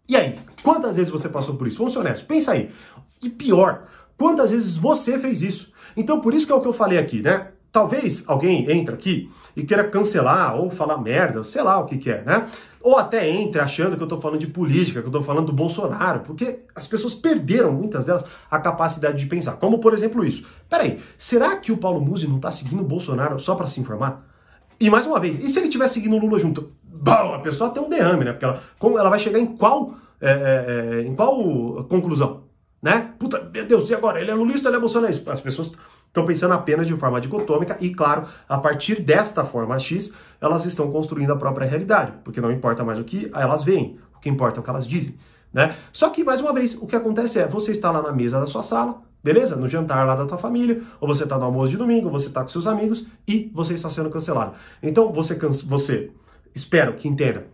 E 0.09 0.17
aí, 0.17 0.37
quantas 0.63 0.97
vezes 0.97 1.11
você 1.11 1.29
passou 1.29 1.55
por 1.55 1.69
isso? 1.69 1.79
Vamos 1.79 1.93
ser 1.93 2.01
honestos, 2.01 2.25
pensa 2.25 2.53
aí. 2.53 2.71
E 3.23 3.31
pior, 3.31 3.87
quantas 4.19 4.51
vezes 4.51 4.77
você 4.77 5.19
fez 5.19 5.41
isso? 5.41 5.73
Então, 5.97 6.21
por 6.21 6.35
isso 6.35 6.47
que 6.47 6.53
é 6.53 6.55
o 6.55 6.61
que 6.61 6.67
eu 6.67 6.73
falei 6.73 6.99
aqui, 6.99 7.23
né? 7.23 7.53
Talvez 7.73 8.25
alguém 8.27 8.69
entre 8.71 8.95
aqui 8.95 9.31
e 9.57 9.63
queira 9.63 9.85
cancelar 9.85 10.57
ou 10.57 10.71
falar 10.71 10.99
merda, 10.99 11.45
sei 11.45 11.63
lá 11.63 11.79
o 11.79 11.87
que, 11.87 11.99
que 11.99 12.11
é, 12.11 12.23
né? 12.23 12.49
Ou 12.83 12.97
até 12.97 13.29
entre 13.29 13.61
achando 13.61 13.97
que 13.97 14.03
eu 14.03 14.09
tô 14.09 14.21
falando 14.21 14.41
de 14.41 14.47
política, 14.47 15.03
que 15.03 15.07
eu 15.07 15.13
tô 15.13 15.23
falando 15.23 15.47
do 15.47 15.53
Bolsonaro, 15.53 16.21
porque 16.21 16.61
as 16.75 16.87
pessoas 16.87 17.15
perderam, 17.15 17.73
muitas 17.73 18.05
delas, 18.05 18.25
a 18.51 18.59
capacidade 18.59 19.19
de 19.19 19.27
pensar. 19.27 19.53
Como, 19.53 19.79
por 19.79 19.93
exemplo, 19.93 20.25
isso. 20.25 20.45
Peraí, 20.69 20.99
será 21.19 21.57
que 21.57 21.71
o 21.71 21.77
Paulo 21.77 22.01
Musi 22.01 22.27
não 22.27 22.41
tá 22.41 22.51
seguindo 22.51 22.81
o 22.81 22.87
Bolsonaro 22.87 23.39
só 23.39 23.55
para 23.55 23.67
se 23.67 23.81
informar? 23.81 24.27
E 24.81 24.89
mais 24.89 25.07
uma 25.07 25.21
vez, 25.21 25.39
e 25.39 25.49
se 25.49 25.59
ele 25.59 25.67
estiver 25.67 25.89
seguindo 25.89 26.17
o 26.17 26.19
Lula 26.19 26.39
junto? 26.39 26.73
Bom, 26.83 27.35
a 27.35 27.39
pessoa 27.41 27.71
tem 27.71 27.83
um 27.83 27.89
derrame, 27.89 28.25
né? 28.25 28.33
Porque 28.33 28.47
ela, 28.47 28.63
como 28.79 28.99
ela 28.99 29.11
vai 29.11 29.19
chegar 29.19 29.39
em 29.39 29.47
qual, 29.47 29.95
é, 30.21 30.31
é, 30.31 31.01
é, 31.01 31.03
em 31.03 31.15
qual 31.15 31.85
conclusão? 31.85 32.50
Né? 32.83 33.13
Puta, 33.19 33.49
meu 33.53 33.67
Deus, 33.67 33.91
e 33.91 33.95
agora? 33.95 34.21
Ele 34.21 34.31
é 34.31 34.35
lulista, 34.35 34.69
ele 34.69 34.77
é 34.77 34.81
bolsonarista? 34.81 35.33
As 35.33 35.41
pessoas 35.41 35.73
estão 36.07 36.25
pensando 36.25 36.55
apenas 36.55 36.87
de 36.87 36.97
forma 36.97 37.21
dicotômica 37.21 37.77
e, 37.81 37.95
claro, 37.95 38.27
a 38.49 38.59
partir 38.59 39.01
desta 39.03 39.45
forma 39.45 39.79
X, 39.79 40.15
elas 40.41 40.65
estão 40.65 40.91
construindo 40.91 41.33
a 41.33 41.37
própria 41.37 41.67
realidade, 41.67 42.13
porque 42.25 42.41
não 42.41 42.51
importa 42.51 42.83
mais 42.83 42.99
o 42.99 43.05
que 43.05 43.31
elas 43.35 43.63
veem, 43.63 43.99
o 44.17 44.21
que 44.21 44.29
importa 44.29 44.59
é 44.59 44.61
o 44.61 44.65
que 44.65 44.71
elas 44.71 44.87
dizem. 44.87 45.15
Né? 45.53 45.75
Só 45.93 46.09
que, 46.11 46.25
mais 46.25 46.41
uma 46.41 46.53
vez, 46.53 46.75
o 46.75 46.87
que 46.87 46.97
acontece 46.97 47.39
é, 47.39 47.47
você 47.47 47.73
está 47.73 47.91
lá 47.91 48.03
na 48.03 48.13
mesa 48.13 48.41
da 48.41 48.47
sua 48.47 48.63
sala, 48.63 49.03
beleza? 49.23 49.57
No 49.57 49.69
jantar 49.69 50.07
lá 50.07 50.17
da 50.17 50.25
tua 50.25 50.39
família, 50.39 50.83
ou 51.01 51.07
você 51.07 51.25
está 51.25 51.37
no 51.37 51.45
almoço 51.45 51.71
de 51.71 51.77
domingo, 51.77 52.07
ou 52.07 52.13
você 52.13 52.29
está 52.29 52.43
com 52.43 52.49
seus 52.49 52.67
amigos 52.67 53.07
e 53.27 53.51
você 53.53 53.75
está 53.75 53.91
sendo 53.91 54.09
cancelado. 54.11 54.55
Então, 54.83 55.13
você, 55.13 55.35
você 55.65 56.11
espero 56.55 56.95
que 56.95 57.09
entenda, 57.09 57.47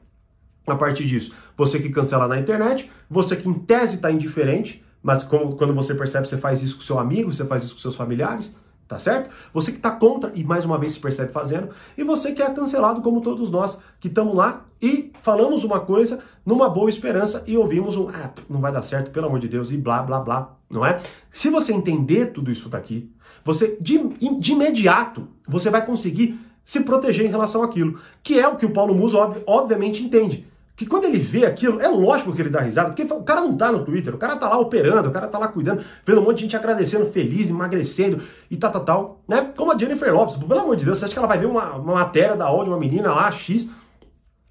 a 0.67 0.75
partir 0.75 1.05
disso, 1.05 1.33
você 1.57 1.79
que 1.79 1.89
cancela 1.89 2.29
na 2.29 2.39
internet, 2.39 2.91
você 3.09 3.35
que 3.35 3.49
em 3.49 3.55
tese 3.55 3.97
está 3.97 4.11
indiferente, 4.11 4.85
mas 5.07 5.23
como, 5.23 5.55
quando 5.55 5.73
você 5.73 5.95
percebe, 5.95 6.27
você 6.27 6.37
faz 6.37 6.61
isso 6.65 6.79
com 6.79 6.83
seu 6.83 6.99
amigo, 6.99 7.33
você 7.33 7.45
faz 7.45 7.63
isso 7.63 7.75
com 7.75 7.81
seus 7.81 7.95
familiares, 7.95 8.53
tá 8.89 8.99
certo? 8.99 9.31
Você 9.55 9.71
que 9.71 9.77
está 9.77 9.93
contra 9.93 10.33
e 10.35 10.43
mais 10.43 10.65
uma 10.65 10.77
vez 10.79 10.95
se 10.95 10.99
percebe 10.99 11.31
fazendo, 11.31 11.69
e 11.97 12.03
você 12.03 12.33
que 12.33 12.43
é 12.43 12.51
cancelado 12.51 13.01
como 13.01 13.21
todos 13.21 13.49
nós 13.49 13.79
que 14.01 14.09
estamos 14.09 14.35
lá 14.35 14.65
e 14.83 15.13
falamos 15.23 15.63
uma 15.63 15.79
coisa 15.79 16.19
numa 16.45 16.69
boa 16.69 16.91
esperança 16.91 17.45
e 17.47 17.57
ouvimos 17.57 17.95
um, 17.95 18.09
ah, 18.09 18.33
não 18.51 18.61
vai 18.61 18.73
dar 18.73 18.83
certo, 18.83 19.13
pelo 19.13 19.27
amor 19.29 19.39
de 19.39 19.47
Deus, 19.47 19.71
e 19.71 19.77
blá, 19.77 20.03
blá, 20.03 20.19
blá, 20.19 20.57
não 20.69 20.85
é? 20.85 21.01
Se 21.31 21.51
você 21.51 21.73
entender 21.73 22.33
tudo 22.33 22.51
isso 22.51 22.69
daqui, 22.69 23.09
você 23.45 23.79
de, 23.81 23.97
de 24.41 24.53
imediato, 24.55 25.29
você 25.47 25.71
vai 25.71 25.87
conseguir 25.87 26.37
se 26.65 26.81
proteger 26.81 27.27
em 27.27 27.31
relação 27.31 27.63
àquilo, 27.63 28.01
que 28.25 28.41
é 28.41 28.49
o 28.49 28.57
que 28.57 28.67
o 28.67 28.73
Paulo 28.73 28.93
Muso 28.93 29.19
ob, 29.19 29.41
obviamente 29.47 30.03
entende. 30.03 30.49
Que 30.77 30.85
quando 30.85 31.05
ele 31.05 31.19
vê 31.19 31.47
aquilo, 31.47 31.81
é 31.81 31.89
lógico 31.89 32.35
que 32.35 32.43
ele 32.43 32.51
dá 32.51 32.61
risada, 32.61 32.91
porque 32.91 33.11
o 33.11 33.23
cara 33.23 33.41
não 33.41 33.57
tá 33.57 33.73
no 33.73 33.83
Twitter, 33.83 34.15
o 34.15 34.19
cara 34.19 34.37
tá 34.37 34.47
lá 34.47 34.59
operando, 34.59 35.09
o 35.09 35.13
cara 35.13 35.27
tá 35.27 35.39
lá 35.39 35.49
cuidando, 35.49 35.83
vendo 36.05 36.21
um 36.21 36.25
monte 36.25 36.37
de 36.37 36.43
gente 36.43 36.57
agradecendo, 36.57 37.07
feliz, 37.07 37.49
emagrecendo 37.49 38.23
e 38.51 38.57
tal, 38.59 38.71
tal, 38.71 38.85
tal, 38.85 39.21
né? 39.27 39.53
Como 39.57 39.73
a 39.73 39.79
Jennifer 39.79 40.13
Lopes, 40.13 40.37
pelo 40.37 40.61
amor 40.61 40.77
de 40.77 40.85
Deus, 40.85 40.99
você 40.99 41.07
acha 41.07 41.15
que 41.15 41.19
ela 41.19 41.27
vai 41.27 41.39
ver 41.39 41.47
uma, 41.47 41.77
uma 41.77 41.95
matéria 41.95 42.37
da 42.37 42.47
de 42.47 42.69
uma 42.69 42.79
menina 42.79 43.15
lá, 43.15 43.33
X, 43.33 43.71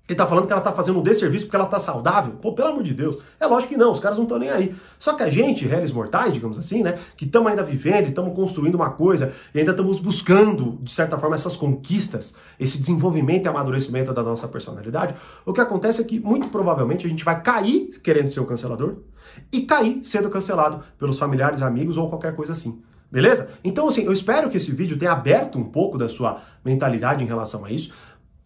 ele 0.08 0.18
tá 0.18 0.28
falando 0.28 0.46
que 0.46 0.54
ela 0.54 0.62
tá 0.62 0.72
fazendo 0.72 1.00
um 1.00 1.02
desserviço 1.02 1.46
porque 1.46 1.56
ela 1.56 1.66
tá 1.66 1.80
saudável? 1.80 2.34
Pô, 2.34 2.54
pelo 2.54 2.68
amor 2.68 2.84
de 2.84 2.94
Deus. 2.94 3.18
É 3.40 3.48
lógico 3.48 3.74
que 3.74 3.78
não, 3.78 3.92
os 3.92 4.00
caras 4.00 4.18
não 4.18 4.26
estão 4.26 4.38
nem 4.38 4.50
aí. 4.50 4.76
Só 5.00 5.14
que 5.14 5.24
a 5.24 5.30
gente, 5.32 5.66
réis 5.66 5.92
mortais, 5.92 6.32
digamos 6.32 6.60
assim, 6.60 6.84
né, 6.84 7.00
que 7.18 7.26
estamos 7.26 7.50
ainda 7.50 7.64
vivendo 7.64 8.06
e 8.06 8.10
estamos 8.10 8.36
construindo 8.36 8.76
uma 8.76 8.92
coisa 8.92 9.34
e 9.54 9.60
ainda 9.60 9.72
estamos 9.72 10.00
buscando, 10.00 10.78
de 10.82 10.92
certa 10.92 11.18
forma, 11.18 11.36
essas 11.36 11.56
conquistas, 11.56 12.36
esse 12.60 12.78
desenvolvimento 12.78 13.48
e 13.48 13.50
amadurecimento 13.50 14.14
da 14.14 14.22
nossa 14.22 14.48
personalidade, 14.48 15.16
o 15.44 15.52
que 15.52 15.62
acontece 15.62 16.02
é 16.02 16.04
que, 16.04 16.20
muito 16.20 16.50
provavelmente, 16.50 17.08
a 17.08 17.10
gente 17.10 17.26
vai 17.26 17.42
cair 17.42 17.90
querendo 18.04 18.32
ser 18.32 18.40
o 18.42 18.46
cancelador 18.46 18.98
e 19.52 19.62
cair 19.62 20.04
sendo 20.04 20.30
cancelado 20.30 20.84
pelos 21.00 21.18
familiares, 21.18 21.64
amigos 21.64 21.98
ou 21.98 22.10
qualquer 22.10 22.36
coisa 22.36 22.52
assim. 22.52 22.80
Beleza? 23.12 23.50
Então, 23.64 23.88
assim, 23.88 24.04
eu 24.04 24.12
espero 24.12 24.50
que 24.50 24.58
esse 24.58 24.72
vídeo 24.72 24.98
tenha 24.98 25.12
aberto 25.12 25.58
um 25.58 25.64
pouco 25.64 25.98
da 25.98 26.10
sua 26.10 26.42
mentalidade 26.64 27.24
em 27.24 27.28
relação 27.28 27.64
a 27.64 27.72
isso. 27.72 27.94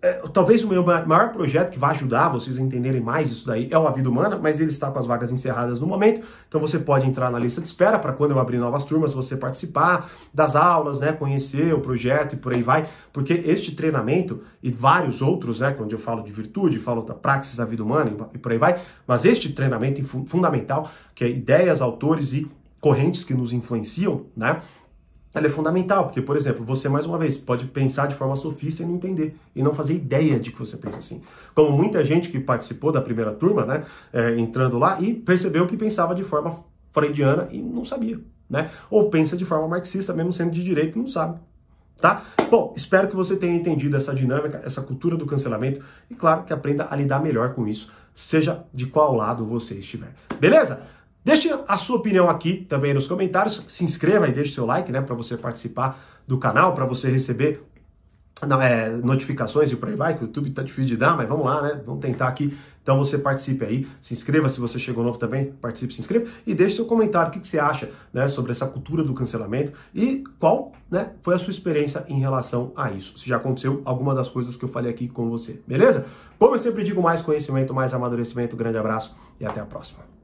É, 0.01 0.13
talvez 0.31 0.63
o 0.63 0.67
meu 0.69 0.81
maior 0.81 1.33
projeto 1.33 1.71
que 1.71 1.77
vai 1.77 1.93
ajudar 1.93 2.29
vocês 2.29 2.57
a 2.57 2.61
entenderem 2.61 3.01
mais 3.01 3.29
isso 3.29 3.45
daí 3.45 3.67
é 3.69 3.77
o 3.77 3.85
A 3.85 3.91
Vida 3.91 4.09
Humana, 4.09 4.39
mas 4.41 4.61
ele 4.61 4.69
está 4.69 4.89
com 4.89 4.97
as 4.97 5.05
vagas 5.05 5.29
encerradas 5.29 5.81
no 5.81 5.87
momento, 5.87 6.25
então 6.47 6.61
você 6.61 6.79
pode 6.79 7.05
entrar 7.05 7.29
na 7.29 7.37
lista 7.37 7.59
de 7.59 7.67
espera 7.67 7.99
para 7.99 8.13
quando 8.13 8.31
eu 8.31 8.39
abrir 8.39 8.59
novas 8.59 8.85
turmas 8.85 9.11
você 9.11 9.35
participar 9.35 10.09
das 10.33 10.55
aulas, 10.55 11.01
né, 11.01 11.11
conhecer 11.11 11.73
o 11.73 11.81
projeto 11.81 12.31
e 12.31 12.37
por 12.37 12.55
aí 12.55 12.63
vai, 12.63 12.87
porque 13.11 13.33
este 13.33 13.75
treinamento 13.75 14.41
e 14.63 14.71
vários 14.71 15.21
outros, 15.21 15.59
né, 15.59 15.75
onde 15.77 15.95
eu 15.95 15.99
falo 15.99 16.23
de 16.23 16.31
virtude, 16.31 16.79
falo 16.79 17.01
da 17.01 17.13
praxis 17.13 17.57
da 17.57 17.65
vida 17.65 17.83
humana 17.83 18.29
e 18.33 18.37
por 18.37 18.53
aí 18.53 18.57
vai, 18.57 18.79
mas 19.05 19.25
este 19.25 19.51
treinamento 19.51 20.01
fundamental, 20.25 20.89
que 21.13 21.25
é 21.25 21.29
ideias, 21.29 21.81
autores 21.81 22.31
e 22.31 22.49
correntes 22.79 23.25
que 23.25 23.33
nos 23.33 23.51
influenciam, 23.51 24.27
né, 24.33 24.61
ela 25.39 25.47
é 25.47 25.49
fundamental, 25.49 26.05
porque, 26.05 26.21
por 26.21 26.35
exemplo, 26.35 26.63
você, 26.63 26.87
mais 26.87 27.05
uma 27.05 27.17
vez, 27.17 27.37
pode 27.37 27.65
pensar 27.65 28.07
de 28.07 28.15
forma 28.15 28.35
sofista 28.35 28.83
e 28.83 28.85
não 28.85 28.95
entender, 28.95 29.35
e 29.55 29.63
não 29.63 29.73
fazer 29.73 29.93
ideia 29.93 30.39
de 30.39 30.51
que 30.51 30.59
você 30.59 30.77
pensa 30.77 30.99
assim. 30.99 31.21
Como 31.55 31.75
muita 31.75 32.03
gente 32.03 32.29
que 32.29 32.39
participou 32.39 32.91
da 32.91 33.01
primeira 33.01 33.31
turma, 33.31 33.65
né, 33.65 33.83
é, 34.13 34.37
entrando 34.37 34.77
lá 34.77 35.01
e 35.01 35.13
percebeu 35.13 35.65
que 35.65 35.77
pensava 35.77 36.13
de 36.13 36.23
forma 36.23 36.63
freudiana 36.91 37.47
e 37.51 37.61
não 37.61 37.85
sabia, 37.85 38.19
né? 38.49 38.71
Ou 38.89 39.09
pensa 39.09 39.37
de 39.37 39.45
forma 39.45 39.67
marxista, 39.67 40.13
mesmo 40.13 40.33
sendo 40.33 40.51
de 40.51 40.63
direito 40.63 40.97
e 40.97 40.99
não 40.99 41.07
sabe, 41.07 41.39
tá? 41.97 42.25
Bom, 42.49 42.73
espero 42.75 43.07
que 43.07 43.15
você 43.15 43.35
tenha 43.35 43.55
entendido 43.55 43.95
essa 43.95 44.13
dinâmica, 44.13 44.61
essa 44.65 44.81
cultura 44.81 45.15
do 45.15 45.25
cancelamento 45.25 45.83
e, 46.09 46.15
claro, 46.15 46.43
que 46.43 46.51
aprenda 46.51 46.87
a 46.89 46.95
lidar 46.95 47.21
melhor 47.21 47.53
com 47.53 47.67
isso, 47.67 47.91
seja 48.13 48.65
de 48.73 48.87
qual 48.87 49.15
lado 49.15 49.45
você 49.45 49.75
estiver. 49.75 50.13
Beleza? 50.39 50.81
Deixe 51.23 51.49
a 51.67 51.77
sua 51.77 51.97
opinião 51.97 52.29
aqui 52.29 52.65
também 52.67 52.93
nos 52.93 53.07
comentários. 53.07 53.63
Se 53.67 53.83
inscreva 53.83 54.27
e 54.27 54.31
deixe 54.31 54.53
seu 54.53 54.65
like, 54.65 54.91
né, 54.91 55.01
para 55.01 55.15
você 55.15 55.37
participar 55.37 55.99
do 56.27 56.37
canal, 56.37 56.73
para 56.73 56.85
você 56.85 57.09
receber 57.09 57.61
não, 58.47 58.61
é, 58.61 58.89
notificações 58.89 59.71
e 59.71 59.75
por 59.75 59.89
aí 59.89 59.95
vai, 59.95 60.17
que 60.17 60.23
o 60.23 60.27
YouTube 60.27 60.51
tá 60.51 60.63
difícil 60.63 60.85
de 60.85 60.97
dar, 60.97 61.15
mas 61.17 61.27
vamos 61.27 61.45
lá, 61.45 61.61
né? 61.61 61.81
Vamos 61.85 62.01
tentar 62.01 62.27
aqui. 62.27 62.57
Então 62.81 62.97
você 62.97 63.17
participe 63.17 63.65
aí, 63.65 63.87
se 64.01 64.13
inscreva 64.13 64.49
se 64.49 64.59
você 64.59 64.79
chegou 64.79 65.03
novo 65.03 65.17
também, 65.17 65.51
participe, 65.61 65.93
se 65.93 65.99
inscreva 65.99 66.27
e 66.47 66.55
deixe 66.55 66.77
seu 66.77 66.85
comentário, 66.85 67.29
o 67.29 67.31
que, 67.31 67.39
que 67.39 67.47
você 67.47 67.59
acha 67.59 67.91
né, 68.11 68.27
sobre 68.27 68.51
essa 68.51 68.65
cultura 68.65 69.03
do 69.03 69.13
cancelamento 69.13 69.73
e 69.93 70.23
qual 70.39 70.71
né, 70.89 71.11
foi 71.21 71.35
a 71.35 71.39
sua 71.39 71.51
experiência 71.51 72.03
em 72.07 72.19
relação 72.19 72.71
a 72.75 72.91
isso. 72.91 73.17
Se 73.19 73.27
já 73.27 73.35
aconteceu 73.35 73.81
alguma 73.85 74.15
das 74.15 74.29
coisas 74.29 74.55
que 74.55 74.65
eu 74.65 74.69
falei 74.69 74.89
aqui 74.89 75.07
com 75.07 75.29
você, 75.29 75.59
beleza? 75.67 76.05
Como 76.39 76.55
eu 76.55 76.59
sempre 76.59 76.83
digo, 76.83 77.01
mais 77.01 77.21
conhecimento, 77.21 77.73
mais 77.73 77.93
amadurecimento, 77.93 78.55
grande 78.55 78.77
abraço 78.77 79.15
e 79.39 79.45
até 79.45 79.59
a 79.59 79.65
próxima. 79.65 80.18